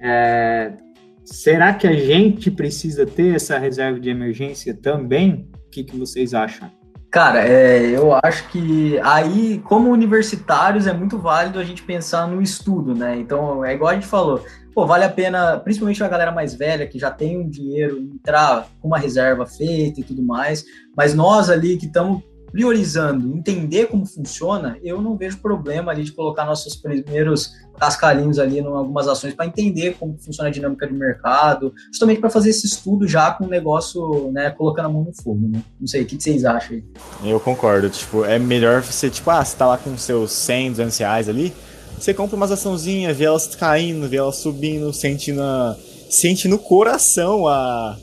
É, 0.00 0.76
será 1.24 1.72
que 1.74 1.86
a 1.86 1.92
gente 1.92 2.50
precisa 2.50 3.06
ter 3.06 3.36
essa 3.36 3.58
reserva 3.58 4.00
de 4.00 4.10
emergência 4.10 4.74
também? 4.74 5.50
O 5.66 5.70
que, 5.70 5.84
que 5.84 5.96
vocês 5.96 6.34
acham? 6.34 6.70
Cara, 7.12 7.46
é, 7.46 7.90
eu 7.90 8.18
acho 8.24 8.48
que 8.48 8.98
aí, 9.00 9.60
como 9.66 9.90
universitários, 9.90 10.86
é 10.86 10.94
muito 10.94 11.18
válido 11.18 11.58
a 11.58 11.64
gente 11.64 11.82
pensar 11.82 12.26
no 12.26 12.40
estudo, 12.40 12.94
né? 12.94 13.18
Então, 13.18 13.62
é 13.62 13.74
igual 13.74 13.90
a 13.90 13.94
gente 13.94 14.06
falou, 14.06 14.42
pô, 14.74 14.86
vale 14.86 15.04
a 15.04 15.10
pena, 15.10 15.58
principalmente 15.58 16.02
a 16.02 16.08
galera 16.08 16.32
mais 16.32 16.54
velha, 16.54 16.86
que 16.86 16.98
já 16.98 17.10
tem 17.10 17.38
um 17.38 17.46
dinheiro, 17.46 17.98
entrar 17.98 18.66
com 18.80 18.88
uma 18.88 18.98
reserva 18.98 19.44
feita 19.44 20.00
e 20.00 20.04
tudo 20.04 20.22
mais, 20.22 20.64
mas 20.96 21.12
nós 21.12 21.50
ali 21.50 21.76
que 21.76 21.84
estamos 21.84 22.22
priorizando 22.52 23.34
entender 23.34 23.86
como 23.86 24.04
funciona, 24.04 24.78
eu 24.84 25.00
não 25.00 25.16
vejo 25.16 25.38
problema 25.38 25.90
ali 25.90 26.04
de 26.04 26.12
colocar 26.12 26.44
nossos 26.44 26.76
primeiros 26.76 27.50
cascalinhos 27.80 28.38
ali 28.38 28.58
em 28.58 28.66
algumas 28.66 29.08
ações 29.08 29.32
para 29.32 29.46
entender 29.46 29.96
como 29.98 30.18
funciona 30.18 30.50
a 30.50 30.52
dinâmica 30.52 30.86
de 30.86 30.92
mercado, 30.92 31.72
justamente 31.90 32.20
para 32.20 32.28
fazer 32.28 32.50
esse 32.50 32.66
estudo 32.66 33.08
já 33.08 33.32
com 33.32 33.46
o 33.46 33.48
negócio, 33.48 34.30
né, 34.32 34.50
colocando 34.50 34.86
a 34.86 34.88
mão 34.90 35.02
no 35.02 35.14
fogo, 35.14 35.48
né? 35.48 35.62
Não 35.80 35.86
sei, 35.86 36.02
o 36.02 36.06
que, 36.06 36.22
vocês 36.22 36.44
acham 36.44 36.76
aí? 36.76 36.84
Eu 37.24 37.40
concordo, 37.40 37.88
tipo, 37.88 38.22
é 38.24 38.38
melhor 38.38 38.82
você, 38.82 39.08
tipo, 39.08 39.30
ah, 39.30 39.42
você 39.42 39.56
tá 39.56 39.66
lá 39.66 39.78
com 39.78 39.96
seus 39.96 40.30
100, 40.32 40.72
200 40.72 40.98
reais 40.98 41.28
ali, 41.30 41.54
você 41.98 42.12
compra 42.12 42.36
umas 42.36 42.52
açãozinhas, 42.52 43.16
vê 43.16 43.24
elas 43.24 43.46
caindo, 43.54 44.06
vê 44.08 44.18
elas 44.18 44.36
subindo, 44.36 44.92
sente, 44.92 45.32
na, 45.32 45.74
sente 46.10 46.46
no 46.48 46.58
coração 46.58 47.48
a, 47.48 47.96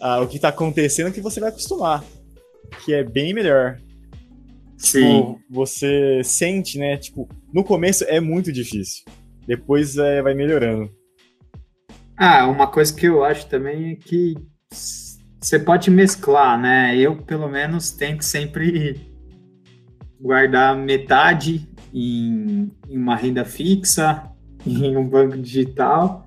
a, 0.00 0.20
o 0.20 0.26
que 0.26 0.40
tá 0.40 0.48
acontecendo 0.48 1.12
que 1.12 1.20
você 1.20 1.38
vai 1.38 1.50
acostumar 1.50 2.02
que 2.84 2.94
é 2.94 3.02
bem 3.02 3.32
melhor. 3.32 3.78
Sim. 4.76 5.00
Tipo, 5.00 5.40
você 5.50 6.20
sente, 6.22 6.78
né? 6.78 6.96
Tipo, 6.96 7.28
no 7.52 7.64
começo 7.64 8.04
é 8.04 8.20
muito 8.20 8.52
difícil. 8.52 9.04
Depois 9.46 9.96
é, 9.96 10.22
vai 10.22 10.34
melhorando. 10.34 10.90
Ah, 12.16 12.46
uma 12.46 12.66
coisa 12.66 12.94
que 12.94 13.06
eu 13.06 13.24
acho 13.24 13.46
também 13.46 13.92
é 13.92 13.94
que 13.94 14.34
você 15.40 15.58
pode 15.58 15.90
mesclar, 15.90 16.60
né? 16.60 16.96
Eu, 16.96 17.16
pelo 17.16 17.48
menos, 17.48 17.90
tento 17.90 18.22
sempre 18.22 19.00
guardar 20.20 20.76
metade 20.76 21.68
em, 21.92 22.70
em 22.88 22.96
uma 22.98 23.14
renda 23.14 23.44
fixa, 23.44 24.22
em 24.66 24.96
um 24.96 25.08
banco 25.08 25.36
digital, 25.36 26.26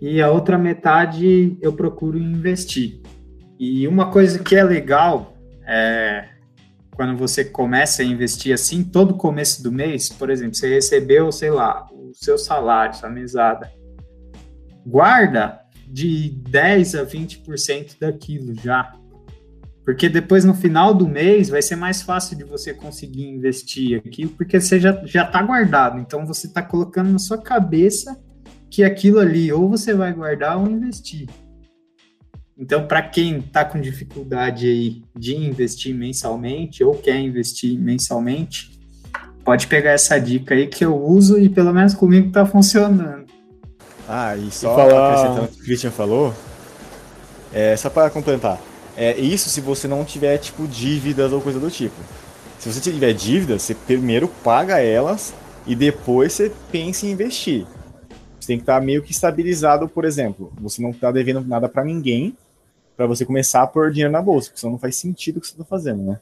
e 0.00 0.20
a 0.20 0.30
outra 0.30 0.58
metade 0.58 1.56
eu 1.60 1.72
procuro 1.72 2.18
investir. 2.18 3.00
E 3.58 3.86
uma 3.86 4.10
coisa 4.10 4.38
que 4.38 4.56
é 4.56 4.64
legal 4.64 5.35
é, 5.66 6.28
quando 6.92 7.16
você 7.16 7.44
começa 7.44 8.02
a 8.02 8.04
investir 8.04 8.54
assim, 8.54 8.82
todo 8.82 9.14
começo 9.14 9.62
do 9.62 9.70
mês, 9.70 10.08
por 10.08 10.30
exemplo, 10.30 10.54
você 10.54 10.74
recebeu, 10.74 11.30
sei 11.30 11.50
lá, 11.50 11.86
o 11.92 12.12
seu 12.14 12.38
salário, 12.38 12.94
sua 12.94 13.10
mesada, 13.10 13.70
guarda 14.86 15.60
de 15.86 16.30
10 16.48 16.94
a 16.94 17.04
20% 17.04 17.98
daquilo 18.00 18.54
já. 18.54 18.92
Porque 19.84 20.08
depois 20.08 20.44
no 20.44 20.54
final 20.54 20.92
do 20.92 21.06
mês 21.06 21.48
vai 21.48 21.62
ser 21.62 21.76
mais 21.76 22.02
fácil 22.02 22.36
de 22.36 22.42
você 22.42 22.74
conseguir 22.74 23.28
investir 23.28 24.02
aquilo, 24.04 24.30
porque 24.30 24.58
você 24.60 24.80
já 24.80 24.92
está 25.04 25.42
guardado. 25.42 26.00
Então 26.00 26.26
você 26.26 26.48
está 26.48 26.62
colocando 26.62 27.10
na 27.10 27.18
sua 27.18 27.38
cabeça 27.38 28.20
que 28.70 28.82
aquilo 28.82 29.20
ali 29.20 29.52
ou 29.52 29.68
você 29.68 29.94
vai 29.94 30.12
guardar 30.12 30.58
ou 30.58 30.68
investir. 30.68 31.28
Então, 32.58 32.86
para 32.86 33.02
quem 33.02 33.38
está 33.38 33.66
com 33.66 33.78
dificuldade 33.78 34.66
aí 34.66 35.02
de 35.14 35.36
investir 35.36 35.94
mensalmente 35.94 36.82
ou 36.82 36.94
quer 36.94 37.18
investir 37.18 37.78
mensalmente, 37.78 38.80
pode 39.44 39.66
pegar 39.66 39.90
essa 39.90 40.18
dica 40.18 40.54
aí 40.54 40.66
que 40.66 40.82
eu 40.82 40.96
uso 40.96 41.38
e 41.38 41.50
pelo 41.50 41.70
menos 41.74 41.92
comigo 41.92 42.28
está 42.28 42.46
funcionando. 42.46 43.26
Ah, 44.08 44.34
e 44.36 44.50
só 44.50 44.72
e 44.72 44.76
falar... 44.76 45.08
acrescentando 45.12 45.44
o 45.44 45.48
que 45.48 45.60
o 45.60 45.64
Christian 45.64 45.90
falou, 45.90 46.34
é, 47.52 47.76
só 47.76 47.90
para 47.90 48.08
complementar, 48.08 48.58
é 48.96 49.18
isso 49.18 49.50
se 49.50 49.60
você 49.60 49.86
não 49.86 50.02
tiver 50.02 50.38
tipo 50.38 50.66
dívidas 50.66 51.32
ou 51.32 51.42
coisa 51.42 51.60
do 51.60 51.70
tipo. 51.70 51.96
Se 52.58 52.72
você 52.72 52.80
tiver 52.80 53.12
dívidas, 53.12 53.60
você 53.60 53.74
primeiro 53.74 54.28
paga 54.42 54.80
elas 54.80 55.34
e 55.66 55.74
depois 55.74 56.32
você 56.32 56.50
pensa 56.72 57.04
em 57.04 57.10
investir. 57.10 57.66
Você 58.40 58.46
tem 58.46 58.56
que 58.56 58.62
estar 58.62 58.80
meio 58.80 59.02
que 59.02 59.12
estabilizado, 59.12 59.86
por 59.86 60.06
exemplo. 60.06 60.50
Você 60.58 60.80
não 60.80 60.90
está 60.90 61.12
devendo 61.12 61.42
nada 61.42 61.68
para 61.68 61.84
ninguém 61.84 62.34
para 62.96 63.06
você 63.06 63.24
começar 63.24 63.62
a 63.62 63.66
pôr 63.66 63.90
dinheiro 63.90 64.12
na 64.12 64.22
bolsa, 64.22 64.48
porque 64.48 64.60
senão 64.60 64.72
não 64.72 64.78
faz 64.78 64.96
sentido 64.96 65.36
o 65.36 65.40
que 65.40 65.46
você 65.46 65.52
está 65.52 65.64
fazendo, 65.64 66.02
né? 66.02 66.20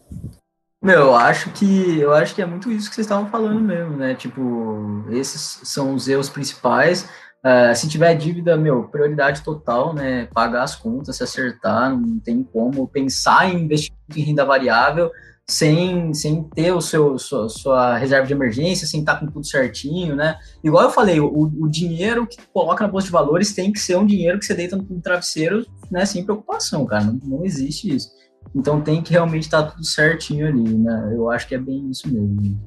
Meu, 0.83 0.99
eu 0.99 1.15
acho 1.15 1.51
que 1.53 1.99
eu 1.99 2.13
acho 2.13 2.35
que 2.35 2.43
é 2.43 2.47
muito 2.47 2.71
isso 2.71 2.89
que 2.91 2.95
vocês 2.95 3.07
estavam 3.07 3.31
falando 3.31 3.61
mesmo, 3.61 3.97
né? 3.97 4.15
Tipo, 4.15 5.05
esses 5.11 5.61
são 5.65 5.95
os 5.95 6.09
erros 6.09 6.29
principais. 6.29 7.09
Uh, 7.43 7.75
se 7.75 7.89
tiver 7.89 8.15
dívida, 8.15 8.57
meu, 8.57 8.85
prioridade 8.85 9.43
total, 9.43 9.95
né? 9.95 10.27
Pagar 10.35 10.63
as 10.63 10.75
contas, 10.75 11.17
se 11.17 11.23
acertar, 11.23 11.91
não 11.91 12.19
tem 12.19 12.43
como 12.43 12.87
pensar 12.89 13.49
em 13.49 13.65
investimento 13.65 14.19
em 14.19 14.23
renda 14.23 14.45
variável 14.45 15.11
sem, 15.47 16.15
sem 16.15 16.43
ter 16.45 16.73
o 16.73 16.81
seu 16.81 17.19
sua, 17.19 17.49
sua, 17.49 17.99
reserva 17.99 18.27
de 18.27 18.33
emergência, 18.33 18.87
sem 18.87 19.01
estar 19.01 19.21
com 19.21 19.27
tudo 19.27 19.47
certinho, 19.47 20.17
né? 20.17 20.37
Igual 20.63 20.85
eu 20.85 20.91
falei, 20.91 21.21
o, 21.21 21.29
o 21.29 21.69
dinheiro 21.69 22.27
que 22.27 22.39
coloca 22.53 22.85
na 22.85 22.91
bolsa 22.91 23.07
de 23.07 23.13
valores 23.13 23.53
tem 23.53 23.73
que 23.73 23.79
ser 23.79 23.97
um 23.97 24.07
dinheiro 24.07 24.39
que 24.39 24.47
você 24.47 24.55
deita 24.55 24.77
no 24.77 25.01
travesseiro, 25.01 25.67
né? 25.91 26.07
Sem 26.07 26.25
preocupação, 26.25 26.87
cara. 26.87 27.05
Não, 27.05 27.21
não 27.23 27.45
existe 27.45 27.95
isso. 27.95 28.11
Então 28.55 28.81
tem 28.81 29.03
que 29.03 29.13
realmente 29.13 29.43
estar 29.43 29.65
tudo 29.65 29.85
certinho 29.85 30.47
ali, 30.47 30.63
né? 30.63 31.13
Eu 31.15 31.31
acho 31.31 31.47
que 31.47 31.55
é 31.55 31.59
bem 31.59 31.91
isso 31.91 32.09
mesmo. 32.09 32.59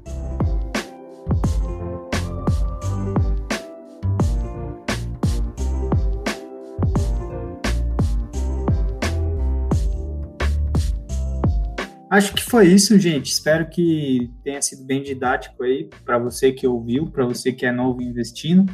Acho 12.18 12.34
que 12.34 12.42
foi 12.42 12.66
isso, 12.66 12.98
gente. 12.98 13.32
Espero 13.32 13.70
que 13.70 14.34
tenha 14.44 14.60
sido 14.60 14.84
bem 14.84 15.04
didático 15.04 15.62
aí 15.62 15.88
para 16.04 16.18
você 16.18 16.52
que 16.52 16.66
ouviu, 16.66 17.06
para 17.12 17.24
você 17.24 17.54
que 17.54 17.64
é 17.64 17.72
novo 17.72 18.02
investindo, 18.02 18.66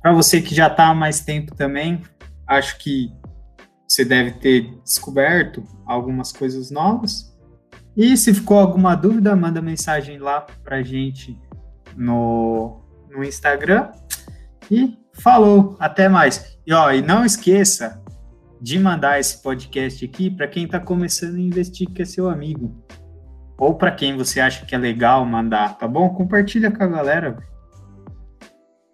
para 0.00 0.12
você 0.12 0.40
que 0.40 0.54
já 0.54 0.68
está 0.68 0.90
há 0.90 0.94
mais 0.94 1.18
tempo 1.18 1.56
também. 1.56 2.00
Acho 2.46 2.78
que 2.78 3.10
você 3.88 4.04
deve 4.04 4.38
ter 4.38 4.72
descoberto 4.84 5.64
algumas 5.84 6.30
coisas 6.30 6.70
novas. 6.70 7.36
E 7.96 8.16
se 8.16 8.32
ficou 8.32 8.60
alguma 8.60 8.94
dúvida, 8.94 9.34
manda 9.34 9.60
mensagem 9.60 10.18
lá 10.18 10.46
para 10.62 10.80
gente 10.84 11.36
no, 11.96 12.80
no 13.10 13.24
Instagram. 13.24 13.90
E 14.70 14.96
falou, 15.14 15.74
até 15.80 16.08
mais. 16.08 16.56
E 16.64 16.72
ó, 16.72 16.92
e 16.92 17.02
não 17.02 17.24
esqueça, 17.24 18.04
de 18.64 18.78
mandar 18.78 19.20
esse 19.20 19.42
podcast 19.42 20.02
aqui 20.04 20.30
para 20.30 20.48
quem 20.48 20.64
está 20.64 20.80
começando 20.80 21.34
a 21.34 21.40
investir, 21.40 21.86
que 21.90 22.00
é 22.00 22.04
seu 22.06 22.30
amigo. 22.30 22.83
Ou 23.56 23.74
para 23.74 23.90
quem 23.90 24.16
você 24.16 24.40
acha 24.40 24.66
que 24.66 24.74
é 24.74 24.78
legal 24.78 25.24
mandar, 25.24 25.78
tá 25.78 25.86
bom? 25.86 26.08
Compartilha 26.10 26.70
com 26.70 26.82
a 26.82 26.86
galera. 26.86 27.36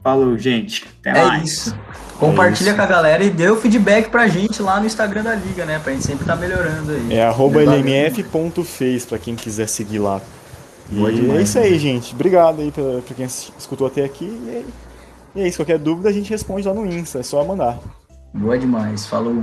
Falou, 0.03 0.37
gente. 0.39 0.87
Até 1.01 1.11
é 1.11 1.25
mais. 1.25 1.45
Isso. 1.45 1.79
Compartilha 2.19 2.69
é 2.69 2.73
isso. 2.73 2.77
com 2.77 2.83
a 2.83 2.87
galera 2.87 3.25
e 3.25 3.31
dê 3.31 3.51
o 3.51 3.57
feedback 3.57 4.11
pra 4.11 4.27
gente 4.29 4.63
lá 4.63 4.79
no 4.79 4.87
Instagram 4.87 5.23
da 5.23 5.35
Liga, 5.35 5.65
né? 5.65 5.79
Pra 5.79 5.93
gente 5.93 6.05
sempre 6.05 6.23
estar 6.23 6.35
tá 6.35 6.41
melhorando 6.41 6.93
aí. 6.93 7.15
É 7.15 7.27
arroba 7.27 7.63
lmf.fez 7.63 9.07
pra 9.07 9.19
quem 9.19 9.35
quiser 9.35 9.69
seguir 9.69 9.99
lá. 9.99 10.21
E 10.91 10.95
demais, 10.95 11.39
é 11.39 11.43
isso 11.43 11.59
aí, 11.59 11.73
né? 11.73 11.79
gente. 11.79 12.15
Obrigado 12.15 12.61
aí 12.61 12.71
pra, 12.73 13.01
pra 13.07 13.15
quem 13.15 13.25
escutou 13.25 13.87
até 13.87 14.05
aqui. 14.05 14.25
E 14.25 14.51
é, 14.51 14.65
e 15.37 15.43
é 15.43 15.49
isso. 15.49 15.59
Qualquer 15.59 15.79
dúvida 15.79 16.09
a 16.09 16.13
gente 16.13 16.31
responde 16.31 16.67
lá 16.67 16.75
no 16.75 16.87
Insta. 16.87 17.21
É 17.21 17.23
só 17.23 17.45
mandar. 17.45 17.79
Boa 18.35 18.59
demais. 18.59 19.07
Falou. 19.07 19.43